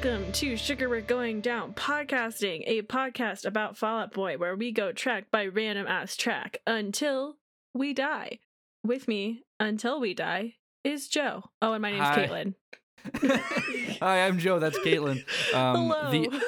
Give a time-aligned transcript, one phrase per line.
[0.00, 4.70] Welcome to Sugar We're Going Down Podcasting, a podcast about Fall Out Boy where we
[4.70, 7.34] go track by random ass track until
[7.74, 8.38] we die.
[8.84, 11.50] With me, until we die, is Joe.
[11.60, 12.28] Oh, and my name's Hi.
[12.28, 13.98] Caitlin.
[13.98, 14.60] Hi, I'm Joe.
[14.60, 15.24] That's Caitlin.
[15.52, 16.10] Um, Hello.
[16.12, 16.42] The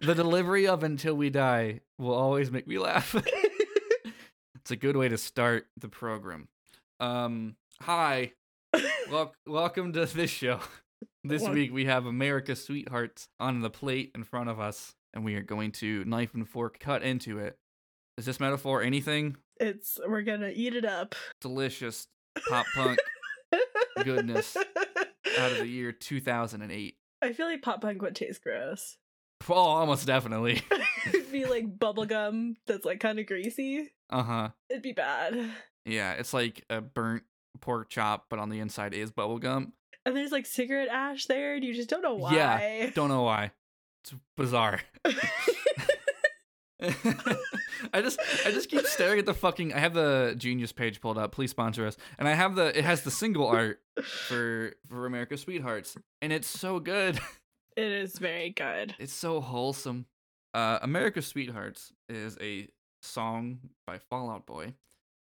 [0.04, 3.14] the delivery of "Until We Die" will always make me laugh.
[4.56, 6.48] it's a good way to start the program.
[6.98, 8.32] Um, hi,
[9.08, 10.58] wel- welcome to this show.
[11.24, 15.34] This week we have America's Sweethearts on the plate in front of us, and we
[15.34, 17.58] are going to knife and fork cut into it.
[18.16, 19.36] Is this metaphor anything?
[19.60, 21.14] it's we're gonna eat it up.
[21.40, 22.06] Delicious
[22.48, 22.98] pop punk
[24.04, 26.96] goodness out of the year 2008.
[27.20, 28.96] I feel like pop punk would taste gross.
[29.48, 30.62] Oh, almost definitely.
[31.06, 33.90] It'd be like bubblegum that's like kind of greasy.
[34.10, 34.48] Uh huh.
[34.68, 35.50] It'd be bad.
[35.84, 37.22] Yeah, it's like a burnt
[37.60, 39.72] pork chop, but on the inside is bubblegum.
[40.08, 42.34] And there's like cigarette ash there, and you just don't know why.
[42.34, 43.50] Yeah, Don't know why.
[44.02, 44.80] It's bizarre.
[46.80, 51.18] I just I just keep staring at the fucking I have the Genius page pulled
[51.18, 51.32] up.
[51.32, 51.96] Please sponsor us.
[52.18, 56.46] And I have the it has the single art for for America's Sweethearts and it's
[56.46, 57.18] so good.
[57.76, 58.94] it is very good.
[58.98, 60.06] It's so wholesome.
[60.54, 62.68] Uh America's Sweethearts is a
[63.02, 64.74] song by Fall Out Boy.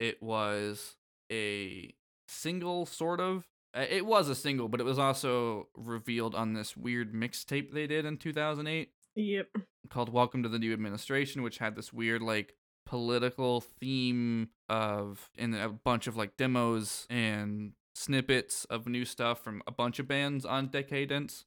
[0.00, 0.96] It was
[1.30, 1.94] a
[2.28, 3.46] single sort of
[3.82, 8.04] it was a single, but it was also revealed on this weird mixtape they did
[8.04, 9.48] in 2008 Yep.
[9.90, 12.54] called Welcome to the New Administration, which had this weird like
[12.84, 19.62] political theme of and a bunch of like demos and snippets of new stuff from
[19.66, 21.44] a bunch of bands on Decaydance.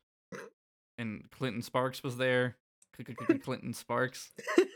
[0.97, 2.57] And Clinton Sparks was there.
[3.43, 4.31] Clinton Sparks.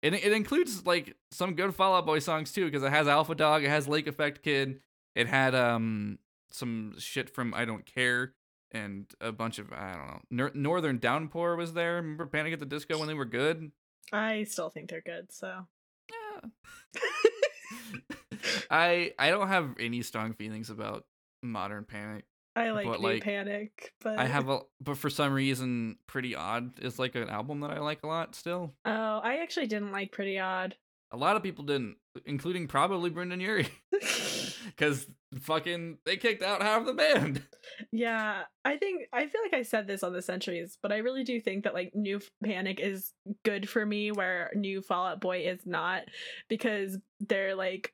[0.00, 3.34] It it includes like some good Fall Out Boy songs too, because it has Alpha
[3.34, 4.80] Dog, it has Lake Effect Kid,
[5.16, 6.18] it had um
[6.50, 8.34] some shit from I Don't Care,
[8.72, 10.20] and a bunch of I don't know.
[10.30, 11.96] Nor- Northern Downpour was there.
[11.96, 13.70] Remember Panic at the Disco when they were good?
[14.12, 15.66] I still think they're good, so.
[16.10, 17.00] Yeah.
[18.70, 21.04] I I don't have any strong feelings about
[21.42, 22.24] modern Panic.
[22.56, 26.34] I like But, New like, Panic, but I have a but for some reason Pretty
[26.34, 28.74] Odd is like an album that I like a lot still.
[28.84, 30.74] Oh, I actually didn't like Pretty Odd.
[31.12, 33.68] A lot of people didn't, including probably Brendon Urie.
[34.76, 35.06] Cause
[35.40, 37.42] fucking they kicked out half the band.
[37.92, 41.24] yeah, I think I feel like I said this on the centuries, but I really
[41.24, 43.12] do think that like New Panic is
[43.44, 46.02] good for me, where New Fall Out Boy is not,
[46.48, 47.92] because they're like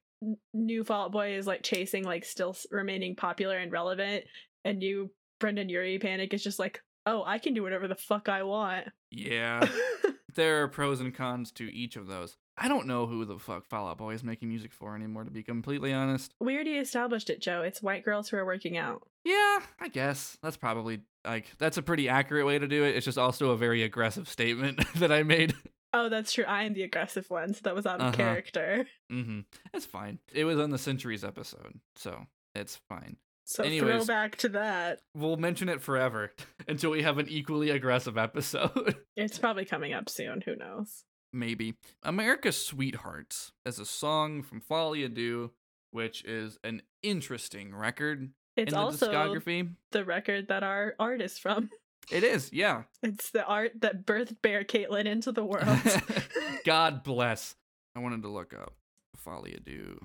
[0.52, 4.24] New Fall Out Boy is like chasing like still remaining popular and relevant,
[4.64, 5.10] and New
[5.40, 8.88] Brendon Urie Panic is just like, oh, I can do whatever the fuck I want.
[9.10, 9.66] Yeah.
[10.34, 12.36] there are pros and cons to each of those.
[12.56, 15.30] I don't know who the fuck Fall Out Boy is making music for anymore, to
[15.30, 16.32] be completely honest.
[16.40, 17.62] we already established it, Joe.
[17.62, 19.02] It's white girls who are working out.
[19.24, 20.38] Yeah, I guess.
[20.42, 22.94] That's probably like that's a pretty accurate way to do it.
[22.96, 25.54] It's just also a very aggressive statement that I made.
[25.92, 26.44] Oh, that's true.
[26.44, 28.16] I am the aggressive one, so that was out of Uh-huh.
[28.16, 28.86] character.
[29.12, 29.40] mm-hmm.
[29.72, 30.18] It's fine.
[30.32, 33.16] It was on the Centuries episode, so it's fine.
[33.46, 34.06] So Anyways.
[34.06, 35.00] throwback to that.
[35.14, 36.32] We'll mention it forever
[36.68, 38.96] until we have an equally aggressive episode.
[39.16, 40.42] It's probably coming up soon.
[40.44, 41.04] Who knows?
[41.34, 41.74] Maybe.
[42.02, 45.50] America's Sweethearts is a song from Folie à Deux,
[45.90, 49.74] which is an interesting record It's in the also discography.
[49.92, 51.70] the record that our art is from.
[52.10, 52.82] It is, yeah.
[53.02, 55.78] It's the art that birthed Bear Caitlin into the world.
[56.64, 57.56] God bless.
[57.96, 58.74] I wanted to look up
[59.16, 59.98] Folie à Deux.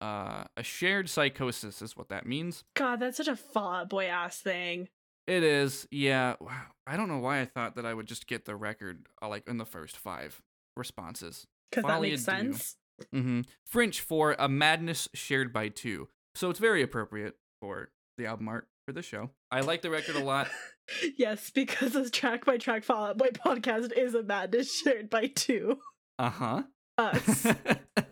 [0.00, 2.64] Uh, a shared psychosis is what that means.
[2.74, 4.88] God, that's such a Fall Boy ass thing.
[5.26, 6.34] It is, yeah.
[6.40, 6.50] Wow.
[6.86, 9.46] I don't know why I thought that I would just get the record uh, like
[9.48, 10.42] in the first five
[10.76, 11.46] responses.
[11.70, 12.76] Because that makes sense.
[13.14, 13.42] Mm-hmm.
[13.66, 16.08] French for a madness shared by two.
[16.34, 19.30] So it's very appropriate for the album art for the show.
[19.50, 20.48] I like the record a lot.
[21.16, 25.26] yes, because this track by track Fall Out Boy podcast is a madness shared by
[25.26, 25.78] two.
[26.18, 26.62] Uh huh.
[26.98, 27.46] Us.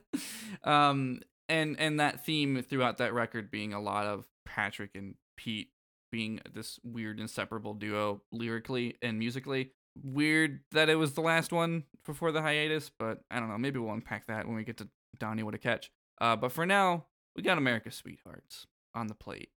[0.64, 5.70] um, and and that theme throughout that record being a lot of Patrick and Pete
[6.10, 9.72] being this weird inseparable duo lyrically and musically.
[10.02, 13.58] Weird that it was the last one before the hiatus, but I don't know.
[13.58, 14.88] Maybe we'll unpack that when we get to
[15.18, 15.90] Donnie What a Catch.
[16.20, 17.06] Uh, but for now,
[17.36, 19.50] we got America's Sweethearts on the plate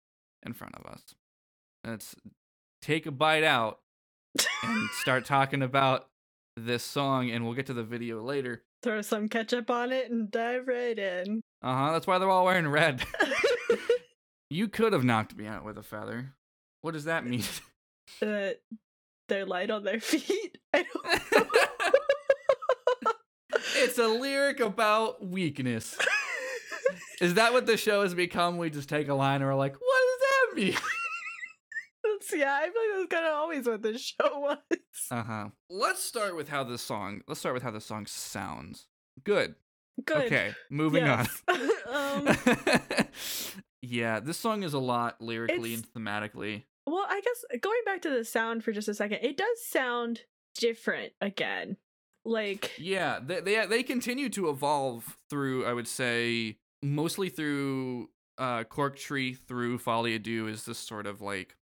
[0.45, 1.03] in front of us.
[1.85, 2.15] Let's
[2.81, 3.81] take a bite out
[4.63, 6.09] and start talking about
[6.57, 8.63] this song, and we'll get to the video later.
[8.83, 11.41] Throw some ketchup on it and dive right in.
[11.63, 11.93] Uh huh.
[11.93, 13.05] That's why they're all wearing red.
[14.51, 16.35] you could have knocked me out with a feather.
[16.81, 17.45] What does that mean?
[18.23, 18.51] uh,
[19.33, 20.59] they're light on their feet.
[23.75, 25.97] It's a lyric about weakness.
[27.21, 28.57] Is that what the show has become?
[28.57, 30.77] We just take a line and we're like, what does that mean?
[32.35, 34.79] Yeah, I feel like that's kind of always what this show was.
[35.11, 35.49] Uh-huh.
[35.69, 38.87] Let's start with how this song let's start with how this song sounds.
[39.25, 39.57] Good.
[40.05, 40.27] Good.
[40.27, 41.27] Okay, moving on.
[41.89, 42.29] Um,
[43.83, 46.63] yeah, this song is a lot lyrically and thematically.
[46.87, 50.23] Well, I guess going back to the sound for just a second, it does sound
[50.59, 51.77] different again.
[52.25, 58.65] Like, Yeah, they, they they continue to evolve through I would say mostly through uh
[58.65, 61.57] Cork Tree through Folie à Deux is this sort of like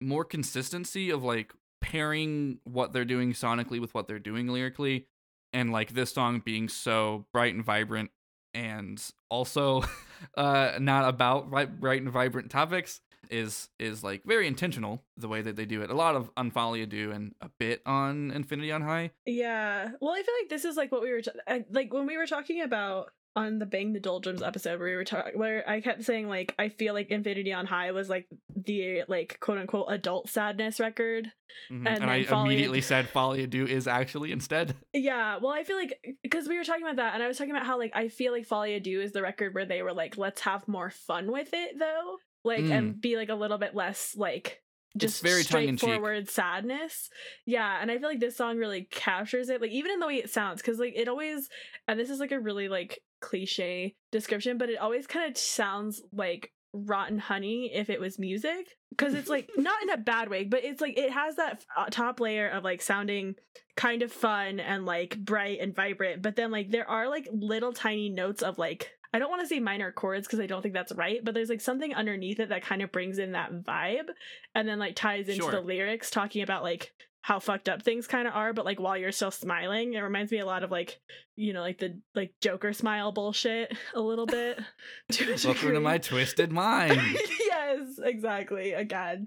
[0.00, 5.06] more consistency of like pairing what they're doing sonically with what they're doing lyrically
[5.52, 8.10] and like this song being so bright and vibrant
[8.54, 9.82] and also
[10.36, 13.00] uh not about bright and vibrant topics
[13.34, 15.90] is is like very intentional the way that they do it.
[15.90, 16.50] A lot of on
[16.88, 19.10] do and a bit on Infinity on High.
[19.26, 19.90] yeah.
[20.00, 21.30] Well, I feel like this is like what we were, t-
[21.70, 25.04] like when we were talking about on the Bang the Doldrums episode, where we were
[25.04, 29.02] talking, where I kept saying like I feel like Infinity on High was like the
[29.08, 31.32] like quote unquote adult sadness record.
[31.72, 31.78] Mhm.
[31.86, 34.76] And And, I Folly immediately said Folie à Deux is actually instead.
[34.92, 37.50] Yeah, well, I feel like because we were talking about that, and I was talking
[37.50, 39.92] about how like I feel like Folie à Deux is the record where they were
[39.92, 43.74] like, let's have more fun with it though, like and be like a little bit
[43.74, 44.60] less like
[44.96, 45.28] just Mm.
[45.28, 47.10] very straightforward sadness.
[47.46, 50.16] Yeah, and I feel like this song really captures it, like even in the way
[50.16, 51.48] it sounds, because like it always,
[51.88, 56.00] and this is like a really like cliche description, but it always kind of sounds
[56.12, 60.42] like rotten honey if it was music because it's like not in a bad way
[60.42, 63.36] but it's like it has that uh, top layer of like sounding
[63.76, 67.72] kind of fun and like bright and vibrant but then like there are like little
[67.72, 70.74] tiny notes of like i don't want to say minor chords because i don't think
[70.74, 74.08] that's right but there's like something underneath it that kind of brings in that vibe
[74.54, 75.52] and then like ties into Sure.
[75.52, 78.98] the lyrics talking about like how fucked up things kind of are but like while
[78.98, 81.00] you're still smiling it reminds me a lot of like
[81.36, 84.58] you know like the like joker smile bullshit a little bit
[85.12, 87.00] to a Welcome to my twisted mind.
[87.48, 88.72] yes, exactly.
[88.74, 89.26] Again,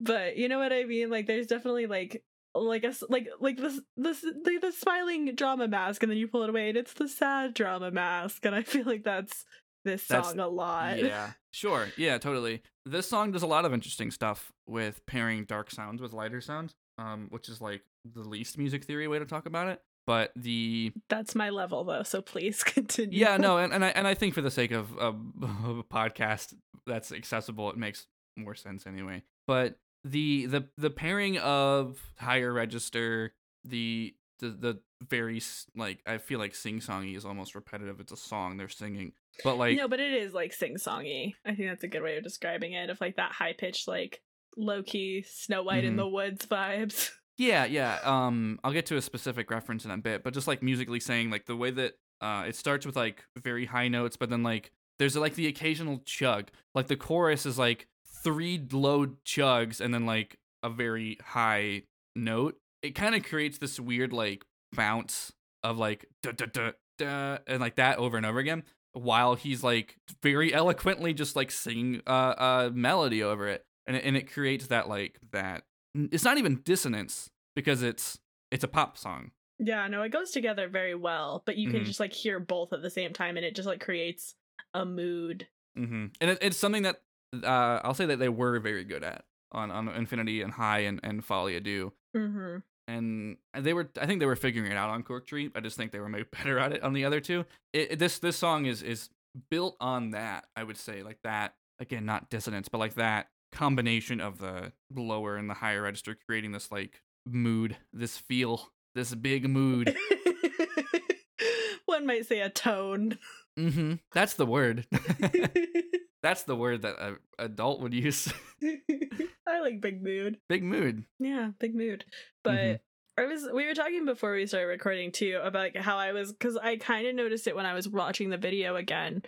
[0.00, 1.08] but you know what I mean.
[1.08, 2.24] Like, there's definitely like
[2.64, 6.42] like a like like this this the, the smiling drama mask, and then you pull
[6.42, 9.44] it away, and it's the sad drama mask, and I feel like that's
[9.84, 10.98] this That's- song a lot.
[10.98, 11.88] yeah, sure.
[11.96, 12.62] Yeah, totally.
[12.84, 16.74] This song does a lot of interesting stuff with pairing dark sounds with lighter sounds,
[16.98, 19.80] um, which is like the least music theory way to talk about it.
[20.06, 23.18] But the That's my level though, so please continue.
[23.18, 25.82] yeah, no, and, and I and I think for the sake of, of of a
[25.84, 26.54] podcast
[26.86, 28.06] that's accessible, it makes
[28.36, 29.22] more sense anyway.
[29.46, 29.78] But
[30.10, 33.32] the the the pairing of higher register,
[33.64, 35.40] the the the very
[35.74, 38.00] like I feel like sing songy is almost repetitive.
[38.00, 39.12] It's a song they're singing,
[39.44, 41.34] but like no, but it is like sing songy.
[41.44, 42.90] I think that's a good way of describing it.
[42.90, 44.22] Of like that high pitched, like
[44.56, 45.98] low key Snow White in Mhm.
[45.98, 47.10] the Woods vibes.
[47.38, 47.98] Yeah, yeah.
[48.02, 51.28] Um, I'll get to a specific reference in a bit, but just like musically saying,
[51.28, 54.72] like the way that uh, it starts with like very high notes, but then like
[54.98, 56.48] there's like the occasional chug.
[56.74, 57.88] Like the chorus is like
[58.22, 61.82] three low chugs and then like a very high
[62.14, 62.56] note.
[62.82, 64.44] It kind of creates this weird like
[64.74, 65.32] bounce
[65.62, 69.62] of like da da da da and like that over and over again while he's
[69.62, 72.34] like very eloquently just like singing uh,
[72.68, 75.62] a melody over it and it, and it creates that like that
[75.94, 78.18] it's not even dissonance because it's
[78.50, 81.84] it's a pop song Yeah, no, it goes together very well, but you can Mhm.
[81.86, 84.34] just like hear both at the same time, and it just like creates
[84.74, 85.46] a mood.
[85.76, 86.06] mm-hmm.
[86.20, 87.00] and it, it's something that
[87.34, 91.00] uh, i'll say that they were very good at on, on infinity on high and,
[91.02, 92.56] and folie à deux Mm-hmm.
[92.88, 95.76] and they were i think they were figuring it out on cork tree i just
[95.76, 97.44] think they were maybe better at it on the other two.
[97.72, 99.10] It, it- this this song is is
[99.50, 104.18] built on that i would say like that again not dissonance but like that combination
[104.20, 109.46] of the lower and the higher register creating this like mood this feel this big
[109.48, 109.94] mood.
[111.84, 113.18] One might say a tone.
[113.58, 113.94] mm-hmm.
[114.12, 114.86] That's the word
[116.26, 118.32] that's the word that an adult would use
[119.46, 120.38] I like big mood.
[120.48, 122.04] big mood Yeah, big mood.
[122.42, 122.80] But Mhm.
[123.18, 126.32] I was we were talking before we started recording too about like how I was
[126.32, 129.22] because I kind of noticed it when I was watching the video again.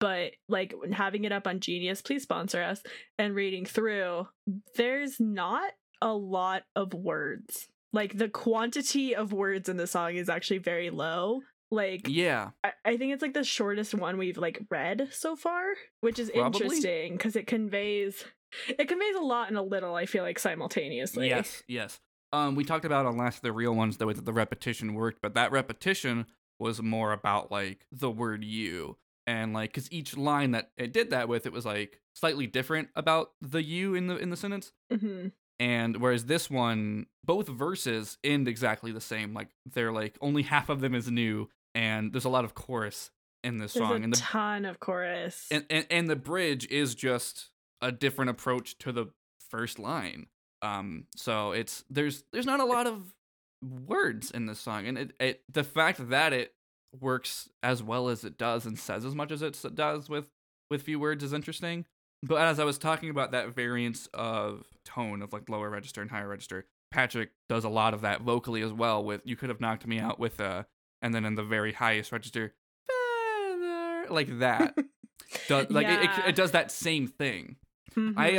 [0.00, 2.82] But like having it up on Genius, please sponsor us,
[3.18, 4.28] and reading through,
[4.76, 7.68] there's not a lot of words.
[7.92, 11.40] Like the quantity of words in the song is actually very low.
[11.70, 15.64] Like yeah I, I think it's like the shortest one we've like read so far,
[16.00, 16.60] which is Probably.
[16.66, 18.24] interesting because it conveys
[18.68, 19.94] it conveys a lot and a little.
[19.94, 21.28] I feel like simultaneously.
[21.28, 22.00] Yes, yes.
[22.32, 25.20] Um, we talked about on last the real ones the way that the repetition worked,
[25.22, 26.26] but that repetition
[26.58, 31.10] was more about like the word you and like because each line that it did
[31.10, 34.72] that with, it was like slightly different about the you in the in the sentence.
[34.90, 35.28] hmm
[35.60, 39.34] And whereas this one, both verses end exactly the same.
[39.34, 43.10] Like they're like only half of them is new, and there's a lot of chorus
[43.44, 45.46] in this There's song, a and the ton of chorus.
[45.50, 49.06] and, and and the bridge is just a different approach to the
[49.50, 50.26] first line
[50.62, 53.14] Um, so it's there's there's not a lot of
[53.62, 56.54] words in this song, and it, it the fact that it
[57.00, 60.26] works as well as it does and says as much as it does with
[60.70, 61.84] with few words is interesting.
[62.26, 66.10] But as I was talking about that variance of tone of like lower register and
[66.10, 69.04] higher register, Patrick does a lot of that vocally as well.
[69.04, 70.62] With you could have knocked me out with uh,
[71.02, 72.54] and then in the very highest register,
[72.88, 74.76] feather, like that.
[75.48, 77.56] does, like it, it, it does that same thing.
[77.96, 78.38] I Mhm.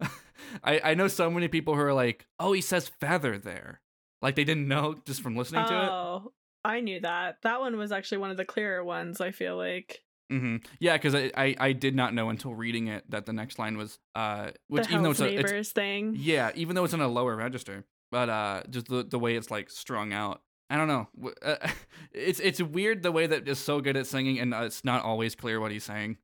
[0.00, 0.06] uh,
[0.64, 3.80] I I know so many people who are like, oh, he says feather there,
[4.20, 5.88] like they didn't know just from listening to it.
[5.88, 6.32] oh,
[6.64, 7.38] I knew that.
[7.42, 9.20] That one was actually one of the clearer ones.
[9.20, 10.02] I feel like
[10.32, 13.58] hmm Yeah, because I, I I did not know until reading it that the next
[13.58, 16.16] line was uh, which the even though it's, a, it's thing.
[16.18, 19.50] yeah, even though it's in a lower register, but uh, just the the way it's
[19.50, 20.40] like strung out.
[20.70, 21.08] I don't know.
[21.42, 21.56] Uh,
[22.12, 25.04] it's it's weird the way that is so good at singing and uh, it's not
[25.04, 26.16] always clear what he's saying.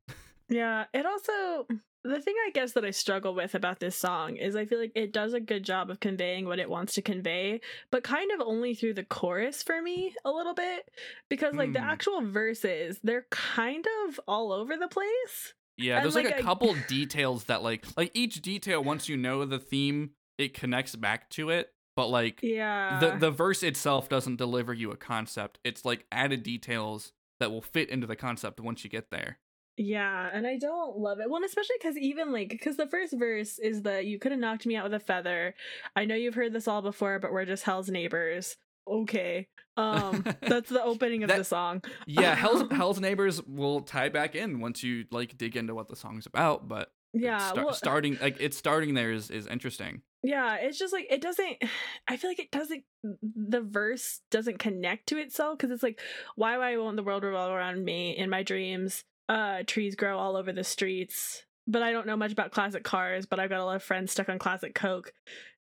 [0.49, 1.67] Yeah, it also
[2.03, 4.93] the thing I guess that I struggle with about this song is I feel like
[4.95, 7.59] it does a good job of conveying what it wants to convey,
[7.91, 10.89] but kind of only through the chorus for me a little bit
[11.29, 11.89] because like the Hmm.
[11.89, 15.53] actual verses, they're kind of all over the place.
[15.77, 19.09] Yeah, And, there's like, like, a I- couple details that like like each detail once
[19.09, 21.73] you know the theme, it connects back to it.
[21.95, 22.99] But like Yeah.
[22.99, 25.59] the the verse itself doesn't deliver you a concept.
[25.65, 29.37] It's like added details that will fit into the concept once you get there.
[29.81, 31.29] Yeah, and I don't love it.
[31.29, 34.41] Well, and especially because even like because the first verse is that you could have
[34.41, 35.55] knocked me out with a feather.
[35.95, 38.57] I know you've heard this all before, but we're just hell's neighbors.
[38.85, 41.81] Okay, um, that's the opening of That- the song.
[42.07, 45.95] Yeah, Hell's Hell's Neighbors will tie back in once you like dig into what the
[45.95, 50.01] song's about, but Yeah, well, starting like it's starting there is is interesting.
[50.23, 51.57] yeah, it's just like it doesn't.
[52.07, 52.83] I feel like it doesn't.
[53.23, 56.01] The verse doesn't connect to itself because it's like,
[56.35, 56.57] why?
[56.57, 58.17] Why won't the world revolve around me?
[58.17, 61.43] In my dreams, uh, trees grow all over the streets.
[61.67, 63.25] But I don't know much about classic cars.
[63.25, 65.13] But I've got a lot of friends stuck on classic Coke.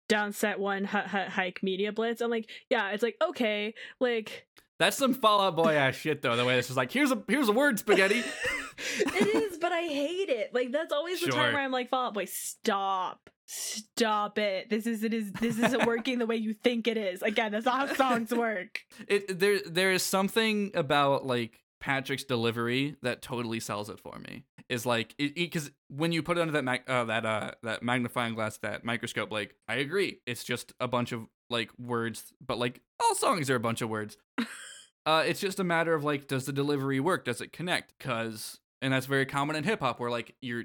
[0.08, 2.22] Downset one hut hut hike media blitz.
[2.22, 4.46] I'm like, yeah, it's like okay, like
[4.78, 6.34] That's some Fall Out Boy ass shit though.
[6.34, 8.24] The way it's just like here's a here's a word spaghetti.
[8.98, 10.54] it is, but I hate it.
[10.54, 11.34] Like that's always the Sure.
[11.34, 13.28] time where I'm like, Fall Out Boy, stop.
[13.44, 14.70] Stop it.
[14.70, 17.20] This is it is this isn't working the way you think it is.
[17.22, 18.80] Again, that's not how songs work.
[19.08, 24.44] it there there is something about like Patrick's delivery that totally sells it for me.
[24.68, 28.34] Is like because when you put it under that mag- uh, that uh that magnifying
[28.34, 32.82] glass that microscope, like I agree, it's just a bunch of like words, but like
[33.00, 34.16] all songs are a bunch of words.
[35.06, 37.24] uh, it's just a matter of like, does the delivery work?
[37.24, 37.94] Does it connect?
[37.98, 40.64] Because and that's very common in hip hop, where like you're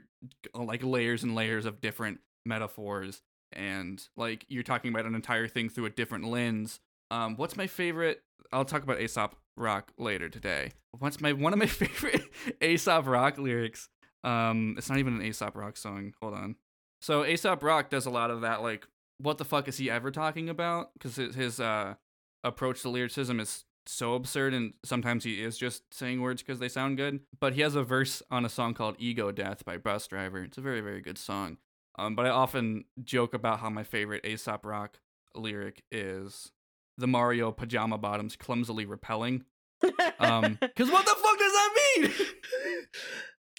[0.54, 5.70] like layers and layers of different metaphors, and like you're talking about an entire thing
[5.70, 6.80] through a different lens.
[7.10, 8.22] Um, what's my favorite?
[8.52, 10.72] I'll talk about Aesop Rock later today.
[10.98, 12.24] What's my one of my favorite
[12.62, 13.90] Aesop Rock lyrics?
[14.24, 16.14] Um, it's not even an Aesop Rock song.
[16.22, 16.56] Hold on.
[17.02, 18.62] So Aesop Rock does a lot of that.
[18.62, 20.94] Like, what the fuck is he ever talking about?
[20.94, 21.96] Because his, uh
[22.44, 26.70] approach to lyricism is so absurd, and sometimes he is just saying words because they
[26.70, 27.22] sound good.
[27.40, 30.46] But he has a verse on a song called "Ego Death" by Busdriver.
[30.46, 31.58] It's a very very good song.
[31.98, 35.00] Um, but I often joke about how my favorite Aesop Rock
[35.36, 36.52] lyric is
[36.98, 39.46] the Mario pajama bottoms clumsily repelling.
[40.20, 42.12] Um, because what the fuck does that mean?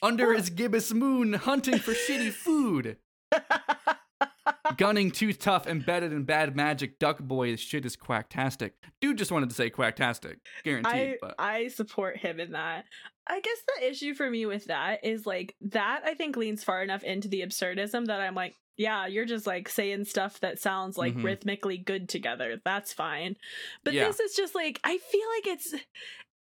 [0.03, 2.99] Under his gibbous moon, hunting for shitty food.
[4.76, 6.99] Gunning too tough, embedded in bad magic.
[6.99, 8.73] Duck boy, this shit is quacktastic.
[9.00, 10.93] Dude just wanted to say quacktastic, guaranteed.
[10.93, 12.85] I but I support him in that.
[13.26, 16.83] I guess the issue for me with that is like that I think leans far
[16.83, 20.97] enough into the absurdism that I'm like, yeah, you're just like saying stuff that sounds
[20.99, 21.25] like Mhm.
[21.25, 22.61] rhythmically good together.
[22.64, 23.37] That's fine.
[23.85, 24.07] But Yeah.
[24.07, 25.75] this is just like I feel like it's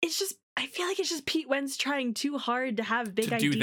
[0.02, 3.30] it's just I feel like it's just Pete Wentz trying too hard to have big
[3.30, 3.58] To ideas.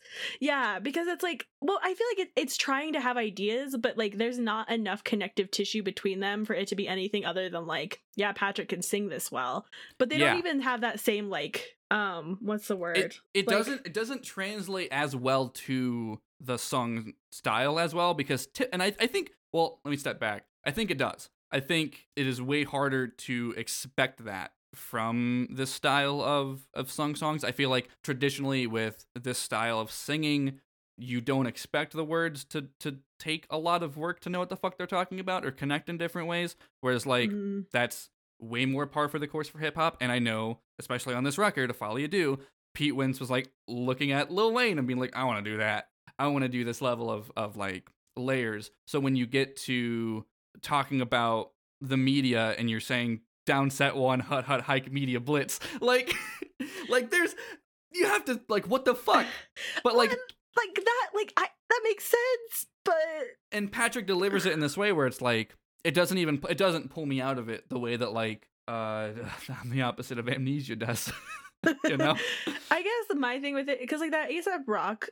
[0.40, 3.96] Yeah, because it's like, well, I feel like it, it's trying to have ideas, but
[3.96, 7.66] like there's not enough connective tissue between them for it to be anything other than
[7.68, 9.66] like, yeah, Patrick can sing this well.
[9.96, 10.30] But they Yeah.
[10.30, 12.96] don't even have that same like um what's the word?
[12.98, 18.12] it, it Like- doesn't it doesn't translate as well to the song style as well
[18.14, 20.44] because ti- and I, I think well let me step back.
[20.64, 21.30] I think it does.
[21.52, 27.14] I think it is way harder to expect that from this style of of sung
[27.14, 27.44] songs.
[27.44, 30.60] I feel like traditionally with this style of singing
[30.96, 34.48] you don't expect the words to to take a lot of work to know what
[34.48, 36.56] the fuck they're talking about or connect in different ways.
[36.80, 38.10] Whereas like Mm, that's
[38.44, 39.96] way more par for the course for hip hop.
[40.00, 42.38] And I know, especially on this record, to Folie à Deux,
[42.74, 45.58] Pete Wentz was like looking at Lil Wayne and being like, I want to do
[45.58, 45.88] that.
[46.18, 48.70] I want to do this level of of like layers.
[48.86, 50.24] So when you get to
[50.62, 55.60] talking about the media and you're saying down set one hut hut hike media blitz,
[55.80, 56.12] like
[56.88, 57.34] like there's
[57.92, 59.26] you have to like what the fuck?
[59.82, 62.66] But like like that like I that makes sense.
[62.84, 62.94] but
[63.50, 66.90] and Patrick delivers it in this way where it's like it doesn't even it doesn't
[66.90, 69.10] pull me out of it the way that like uh
[69.62, 71.12] I'm the opposite of amnesia does.
[71.84, 72.16] you know?
[72.70, 75.08] I guess my thing with it because like that Aesop Rock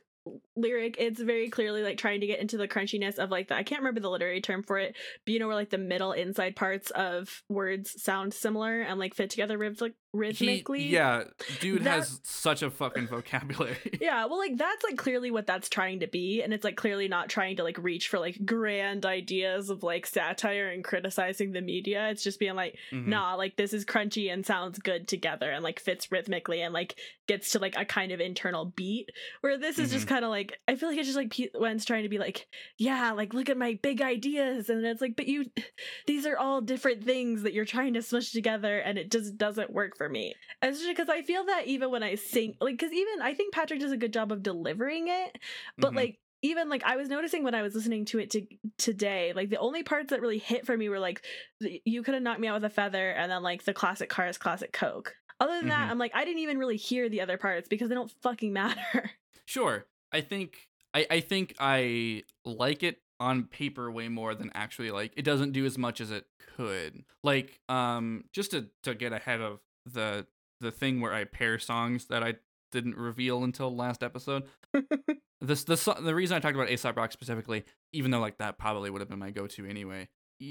[0.55, 3.63] lyric it's very clearly like trying to get into the crunchiness of like the i
[3.63, 6.55] can't remember the literary term for it but you know where like the middle inside
[6.55, 11.23] parts of words sound similar and like fit together rhythmic- rhythmically He, yeah,
[11.59, 13.75] dude That- has such a fucking vocabulary.
[13.99, 17.07] yeah well like that's like clearly what that's trying to be and it's like clearly
[17.07, 21.61] not trying to like reach for like grand ideas of like satire and criticizing the
[21.61, 23.07] media it's just being like Mhm.
[23.07, 26.95] nah like this is crunchy and sounds good together and like fits rhythmically and like
[27.27, 29.09] gets to like a kind of internal beat
[29.41, 31.85] where this is just kind of like i feel like it's just like Pete Wentz
[31.85, 35.27] trying to be like yeah like look at my big ideas and it's like but
[35.27, 35.45] you
[36.07, 39.73] these are all different things that you're trying to smush together and it just doesn't
[39.73, 43.21] work for me especially because i feel that even when i sing like because even
[43.23, 45.39] i think patrick does a good job of delivering it
[45.79, 45.95] but Mhm.
[45.95, 48.45] like even like I was noticing when I was listening to it to,
[48.77, 51.23] today, like the only parts that really hit for me were like
[51.61, 54.37] you could have knocked me out with a feather, and then like the classic cars,
[54.37, 55.15] classic Coke.
[55.39, 55.91] Other than that, Mhm.
[55.91, 59.11] I'm like I didn't even really hear the other parts because they don't fucking matter.
[59.45, 59.85] Sure.
[60.13, 65.13] I think I, I think I like it on paper way more than actually like
[65.15, 67.03] it doesn't do as much as it could.
[67.23, 70.27] Like um just to to get ahead of the
[70.61, 72.35] the thing where I pair songs that I
[72.71, 74.43] didn't reveal until last episode.
[75.41, 78.89] this the the reason I talked about Aesop Rock specifically, even though like that probably
[78.89, 80.09] would have been my go-to anyway.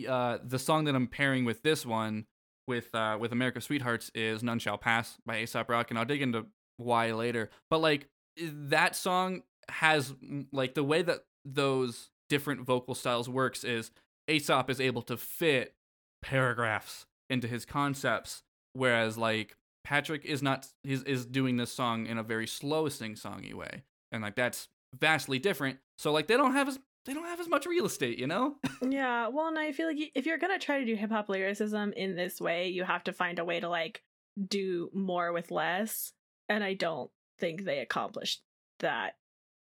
[0.09, 2.27] Uh the song that I'm pairing with this one
[2.67, 6.23] with uh with America Sweethearts is None Shall Pass by Aesop Rock and I'll dig
[6.23, 6.47] into
[6.79, 7.51] why later.
[7.71, 13.65] But like that song has mm, like the way that those different vocal styles works
[13.65, 13.91] is
[14.29, 15.75] Aesop is able to fit
[16.23, 18.43] paragraphs into his concepts
[18.75, 23.53] whereas like Patrick is not is is doing this song in a very slow sing-songy
[23.53, 27.41] way and like that's vastly different so like they don't have as they don't have
[27.41, 28.57] as much real estate you know
[28.89, 31.93] yeah, well, and I feel like if you're gonna try to do hip hop lyricism
[31.95, 34.03] in this way, you have to find a way to like
[34.49, 36.13] do more with less,
[36.49, 38.43] and I don't think they accomplished
[38.81, 39.15] that.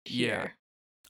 [0.07, 0.49] Yeah.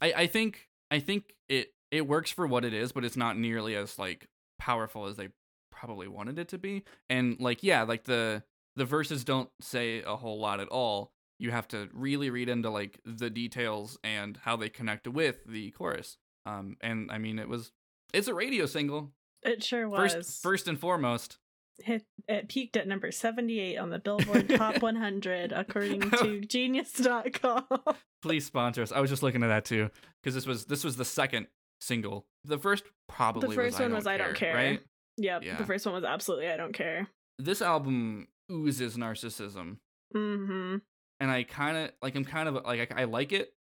[0.00, 3.38] I, I think I think it it works for what it is, but it's not
[3.38, 4.28] nearly as like
[4.58, 5.28] powerful as they
[5.70, 6.84] probably wanted it to be.
[7.08, 8.42] And like yeah, like the
[8.76, 11.12] the verses don't say a whole lot at all.
[11.38, 15.70] You have to really read into like the details and how they connect with the
[15.72, 16.16] chorus.
[16.46, 17.72] Um and I mean it was
[18.12, 19.12] it's a radio single.
[19.42, 20.12] It sure was.
[20.12, 21.38] First first and foremost.
[21.80, 27.64] Hit it peaked at number 78 on the Billboard Top 100 according to genius.com.
[28.22, 28.92] Please sponsor us.
[28.92, 29.90] I was just looking at that too
[30.22, 31.46] because this was this was the second
[31.80, 32.26] single.
[32.44, 34.54] The first probably the first was, one I was Don't I Don't Care.
[34.54, 34.82] right?
[35.18, 35.42] Yep.
[35.44, 35.56] Yeah.
[35.56, 37.08] The first one was absolutely I Don't Care.
[37.38, 39.78] This album oozes narcissism.
[40.14, 40.76] Mm-hmm.
[41.20, 43.54] and I kind of like I'm kind of like I, I like it.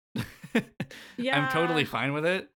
[1.18, 1.38] Yeah.
[1.38, 2.48] I'm totally fine with it.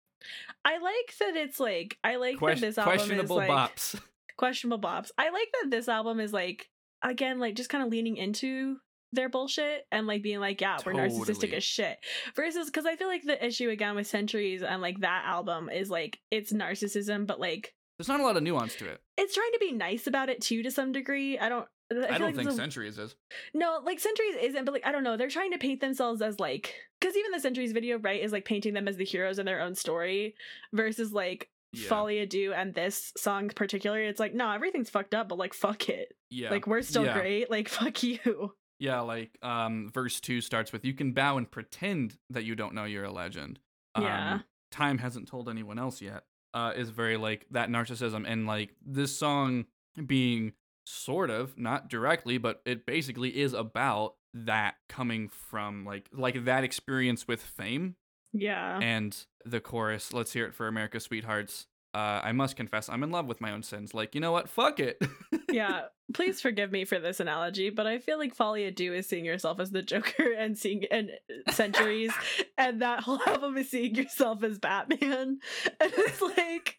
[0.65, 3.99] I like that it's like I like that this album is questionable like bops.
[4.37, 5.09] Questionable bops.
[5.17, 6.69] I like that this album is like
[7.01, 8.77] again like just kind of leaning into
[9.11, 11.97] their bullshit and like being like yeah we're narcissistic as shit
[12.35, 15.89] versus because I feel like the issue again with Centuries and like that album is
[15.89, 19.01] like it's narcissism but like There's not a lot of nuance to it.
[19.17, 21.37] it's trying to be nice about it too to some degree.
[21.37, 21.67] I don't.
[21.91, 23.13] I, I, don't like think a- Centuries is.
[23.53, 25.15] No, like Centuries isn't, but like I don't know.
[25.15, 28.45] They're trying to paint themselves as like because even the Centuries video, right, is like
[28.45, 30.33] painting them as the heroes in their own story
[30.71, 31.89] versus like Yeah.
[31.89, 34.05] Folie à Deux and this song particularly.
[34.05, 36.51] It's like no, everything's fucked up, but like fuck it, Yeah.
[36.51, 37.13] like we're still Yeah.
[37.19, 37.49] great.
[37.51, 38.53] Like fuck you.
[38.79, 42.73] Yeah, like um verse 2 starts with you can bow and pretend that you don't
[42.73, 43.59] know you're a legend.
[43.95, 44.39] Um, Yeah.
[44.71, 46.23] Time hasn't told anyone else yet.
[46.53, 49.65] Uh is very like that narcissism and like this song
[50.05, 50.53] being
[50.85, 56.63] sort of not directly but it basically is about that coming from like like that
[56.63, 57.95] experience with fame
[58.33, 58.79] Yeah.
[58.81, 59.15] and
[59.45, 63.27] the chorus let's hear it for america sweethearts uh, i must confess i'm in love
[63.27, 64.99] with my own sins like you know what fuck it
[65.53, 65.83] yeah.
[66.13, 69.25] Please forgive me for this analogy, but I feel like Folie à Deux is seeing
[69.25, 71.11] yourself as the Joker and seeing and
[71.49, 72.11] Centuries,
[72.57, 75.39] and that whole album is seeing yourself as Batman.
[75.79, 76.77] And it's like,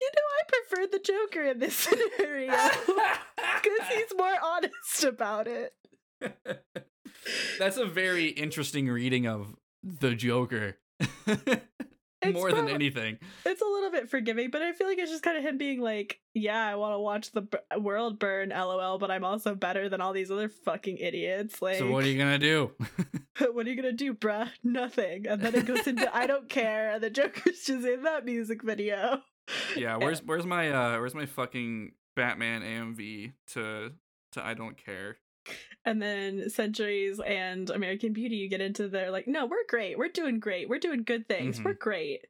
[0.00, 5.74] you know, I prefer the Joker in this scenario because he's more honest about it.
[7.58, 10.76] that's a very interesting reading of the joker
[12.32, 15.38] More than anything It's a little bit forgiving, but I feel like it's just kind
[15.38, 19.10] of him being like, "Yeah, I want to watch the b- world burn, lol, but
[19.10, 22.38] I'm also better than all these other fucking idiots." Like, so what are you gonna
[22.38, 22.72] do
[23.52, 24.50] what are you gonna do, bruh?
[24.62, 25.26] Nothing.
[25.26, 28.62] And then it goes into I don't care, and the Joker's just in that music
[28.62, 29.22] video.
[29.74, 33.92] yeah where's where's my uh where's my fucking batman amv to
[34.32, 35.16] to i don't care
[35.84, 40.08] And then Centuries and American Beauty, you get into their like, no, we're great, we're
[40.08, 41.64] doing great, we're doing good things, Mhm.
[41.64, 42.26] we're great.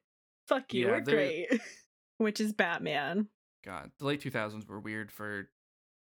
[0.47, 1.47] Fuck you, Yeah, we're there- great.
[2.17, 3.27] Which is Batman.
[3.65, 5.49] God, the late 2000s were weird for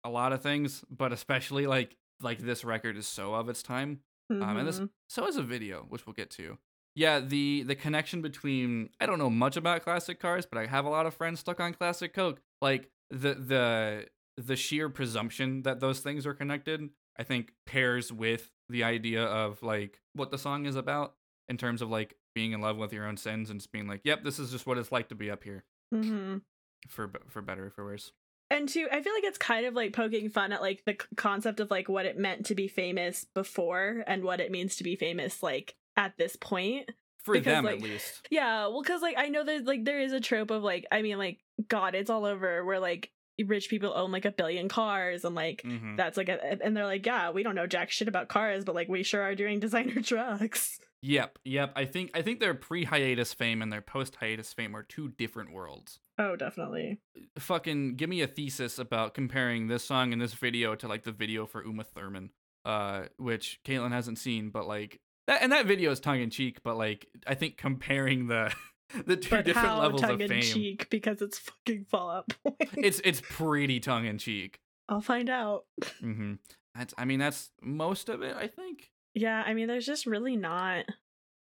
[0.04, 4.00] a lot of things, but especially like like this record is so of its time.
[4.32, 4.90] Um, and this Mhm.
[5.08, 6.58] so is a video, which we'll get to.
[6.96, 10.86] Yeah, the the connection between I don't know much about classic cars, but I have
[10.86, 12.42] a lot of friends stuck on classic Coke.
[12.62, 18.52] Like the the the sheer presumption that those things are connected, I think pairs with
[18.70, 21.16] the idea of like what the song is about
[21.50, 24.02] in terms of like being in love with your own sins and just being like,
[24.04, 26.42] "Yep, this is just what it's like to be up here." Mhm.
[26.88, 28.12] For for better or for worse.
[28.50, 31.60] And two, I feel like it's kind of like poking fun at like the concept
[31.60, 34.96] of like what it meant to be famous before and what it means to be
[34.96, 36.92] famous like at this point.
[37.24, 38.26] For Because, them like, at least.
[38.30, 41.02] Yeah, well, because like I know there's like there is a trope of like I
[41.02, 43.12] mean like God, it's all over where like
[43.46, 46.86] rich people own like a billion cars and like hmm that's like a, and they're
[46.86, 49.60] like yeah we don't know jack shit about cars but like we sure are doing
[49.60, 50.80] designer trucks.
[51.02, 51.72] Yep, yep.
[51.76, 56.00] I think I think their pre-hiatus fame and their post-hiatus fame are two different worlds.
[56.18, 57.00] Oh, definitely.
[57.38, 61.12] Fucking give me a thesis about comparing this song and this video to like the
[61.12, 62.32] video for Uma Thurman,
[62.66, 66.64] uh, which Caitlin hasn't seen, but like that and that video is tongue in cheek,
[66.64, 68.52] but like I think comparing the
[69.06, 72.52] the two But different how levels of tongue-in-cheek because it's fucking Fall Out Boy.
[72.78, 74.60] it's it's pretty tongue in cheek.
[74.90, 75.66] I'll find out.
[76.02, 76.34] Mm-hmm.
[76.76, 78.36] That's I mean that's most of it.
[78.38, 78.92] I think.
[79.16, 80.86] Yeah, I mean, there's just really not.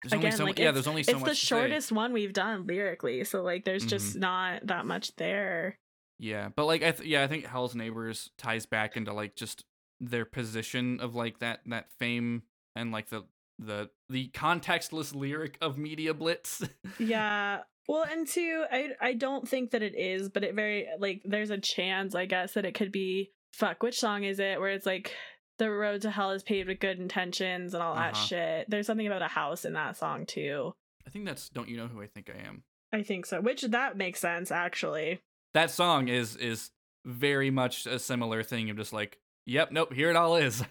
[0.01, 0.65] There's only Again, so like, yeah.
[0.65, 1.29] it's- There's only so it's much.
[1.29, 1.45] the to say.
[1.47, 4.19] shortest one we've done lyrically, so like, there's just Mm-hmm.
[4.21, 5.77] not that much there.
[6.19, 9.65] Yeah, but like I th- yeah, I think Hell's Neighbors ties back into like just
[9.99, 12.43] their position of like that that fame
[12.75, 13.23] and like the
[13.59, 16.63] the the contextless lyric of Media Blitz.
[16.99, 17.59] Yeah.
[17.87, 21.51] Well, and two, I I don't think that it is, but it very like there's
[21.51, 23.31] a chance, I guess, that it could be.
[23.53, 24.59] Fuck, which song is it?
[24.59, 25.13] Where it's like
[25.59, 28.25] the road to hell is paved with good intentions and all that Uh-huh.
[28.25, 28.69] shit.
[28.69, 30.73] There's something about a house in that song too.
[31.07, 32.63] I think that's Don't You Know Who I Think I Am.
[32.91, 33.39] I think so.
[33.39, 35.21] Which that makes sense actually.
[35.53, 36.71] That song is is
[37.05, 40.63] very much a similar thing of just like, yep, nope, here it all is.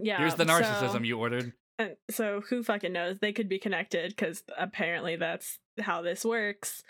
[0.00, 0.18] Yeah.
[0.18, 1.52] Here's the so- narcissism you ordered.
[1.78, 3.18] And so who fucking knows?
[3.18, 6.82] They could be connected because apparently that's how this works.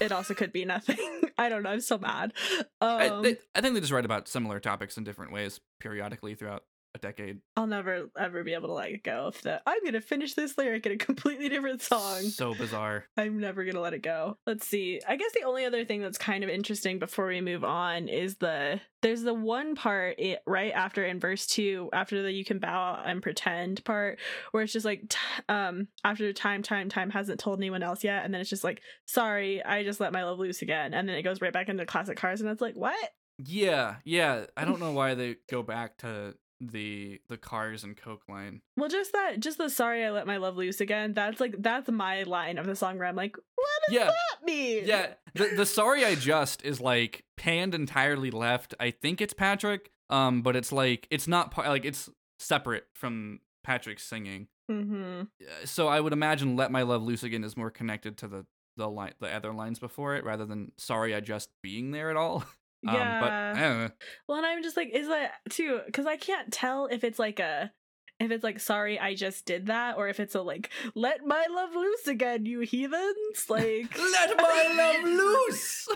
[0.00, 0.96] It also could be nothing.
[1.38, 1.70] I don't know.
[1.70, 2.32] I'm so mad.
[2.80, 6.34] Um, I, they, I think they just write about similar topics in different ways periodically
[6.34, 6.64] throughout
[6.96, 7.38] a decade.
[7.56, 10.58] I'll never ever be able to let it go of the I'm gonna finish this
[10.58, 12.22] lyric in a completely different song.
[12.22, 13.04] So bizarre.
[13.16, 14.38] I'm never gonna let it go.
[14.46, 15.00] Let's see.
[15.06, 18.36] I guess the only other thing that's kind of interesting before we move on is
[18.36, 22.58] the there's the one part it, right after in verse two after the you can
[22.58, 24.18] bow and pretend part
[24.50, 28.24] where it's just like t- um after time time time hasn't told anyone else yet
[28.24, 31.16] and then it's just like sorry I just let my love loose again and then
[31.16, 32.96] it goes right back into classic cars and it's like what
[33.38, 34.46] Yeah, yeah.
[34.56, 38.62] I don't know why they go back to the the cars and coke line.
[38.76, 41.90] well just that just the sorry I let my love loose again that's like that's
[41.90, 44.04] my line of the song where I'm like what does Yeah.
[44.06, 48.74] that mean Yeah, the the sorry I just is like panned entirely left.
[48.80, 54.04] I think it's Patrick, um, but it's like it's not like it's separate from Patrick's
[54.04, 54.48] singing.
[54.70, 55.22] mm-hmm
[55.64, 58.46] So I would imagine "Let My Love Loose Again" is more connected to the
[58.78, 62.16] the line the other lines before it rather than "Sorry I Just" being there at
[62.16, 62.44] all.
[62.86, 63.90] Um, yeah but I don't know.
[64.28, 65.80] Well, and I'm just like, is that too?
[65.86, 67.72] Because I can't tell if it's like a,
[68.18, 71.46] if it's like, sorry, I just did that, or if it's a like, let my
[71.50, 73.46] love loose again, you heathens.
[73.48, 75.04] Like, Let my love
[75.48, 75.86] loose.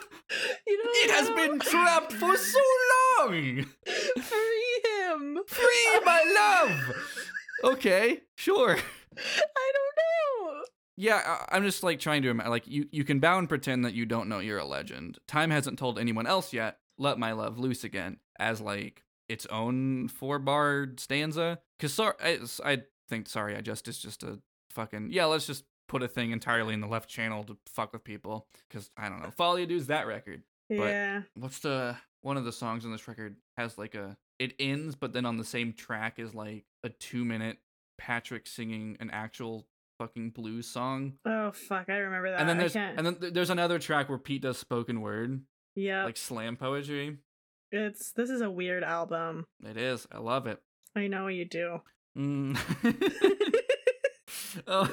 [0.66, 2.60] you know, It has been trapped for so
[3.18, 3.64] long.
[3.86, 5.38] free him.
[5.46, 6.22] Free my
[6.62, 7.72] love.
[7.72, 8.76] Okay, sure.
[8.76, 10.62] I don't know.
[11.00, 12.50] Yeah, I'm just like trying to imagine.
[12.50, 15.18] Like you, you can bow and pretend that you don't know you're a legend.
[15.26, 16.76] Time hasn't told anyone else yet.
[16.98, 21.60] Let my love loose again as like its own four bar stanza.
[21.78, 24.40] Cause sorry, I, I think sorry, I just is just a
[24.72, 25.24] fucking yeah.
[25.24, 28.46] Let's just put a thing entirely in the left channel to fuck with people.
[28.68, 29.30] Cause I don't know.
[29.30, 30.42] Folie à Deux's that record.
[30.68, 31.22] yeah.
[31.34, 35.14] What's the one of the songs on this record has like a it ends, but
[35.14, 37.56] then on the same track is like a two minute
[37.96, 39.66] Patrick singing an actual
[40.00, 41.12] fucking blues song.
[41.26, 42.40] Oh fuck, I remember that.
[42.40, 45.42] and then there's and then th- there's another track where Pete does spoken word,
[45.74, 47.18] yeah, like slam poetry.
[47.70, 49.44] it's this is a weird album.
[49.64, 50.06] It is.
[50.10, 50.60] I love it.
[50.96, 51.80] I know you do.
[52.18, 52.56] Mm.
[54.66, 54.90] oh,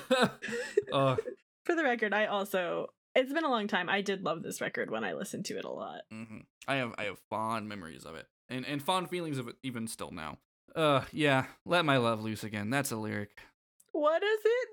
[0.91, 1.17] oh.
[1.65, 2.87] For the record, I also.
[3.15, 3.89] It's been a long time.
[3.89, 6.01] I did love this record when I listened to it a lot.
[6.13, 6.43] mhm.
[6.67, 9.87] I have I have fond memories of it, and and fond feelings of it even
[9.87, 10.37] still now.
[10.75, 11.45] Uh, yeah.
[11.65, 12.69] Let my love loose again.
[12.69, 13.31] That's a lyric.
[13.99, 14.69] What does it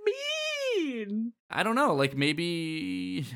[0.98, 1.32] mean?
[1.50, 1.94] I don't know.
[1.94, 3.26] Like maybe,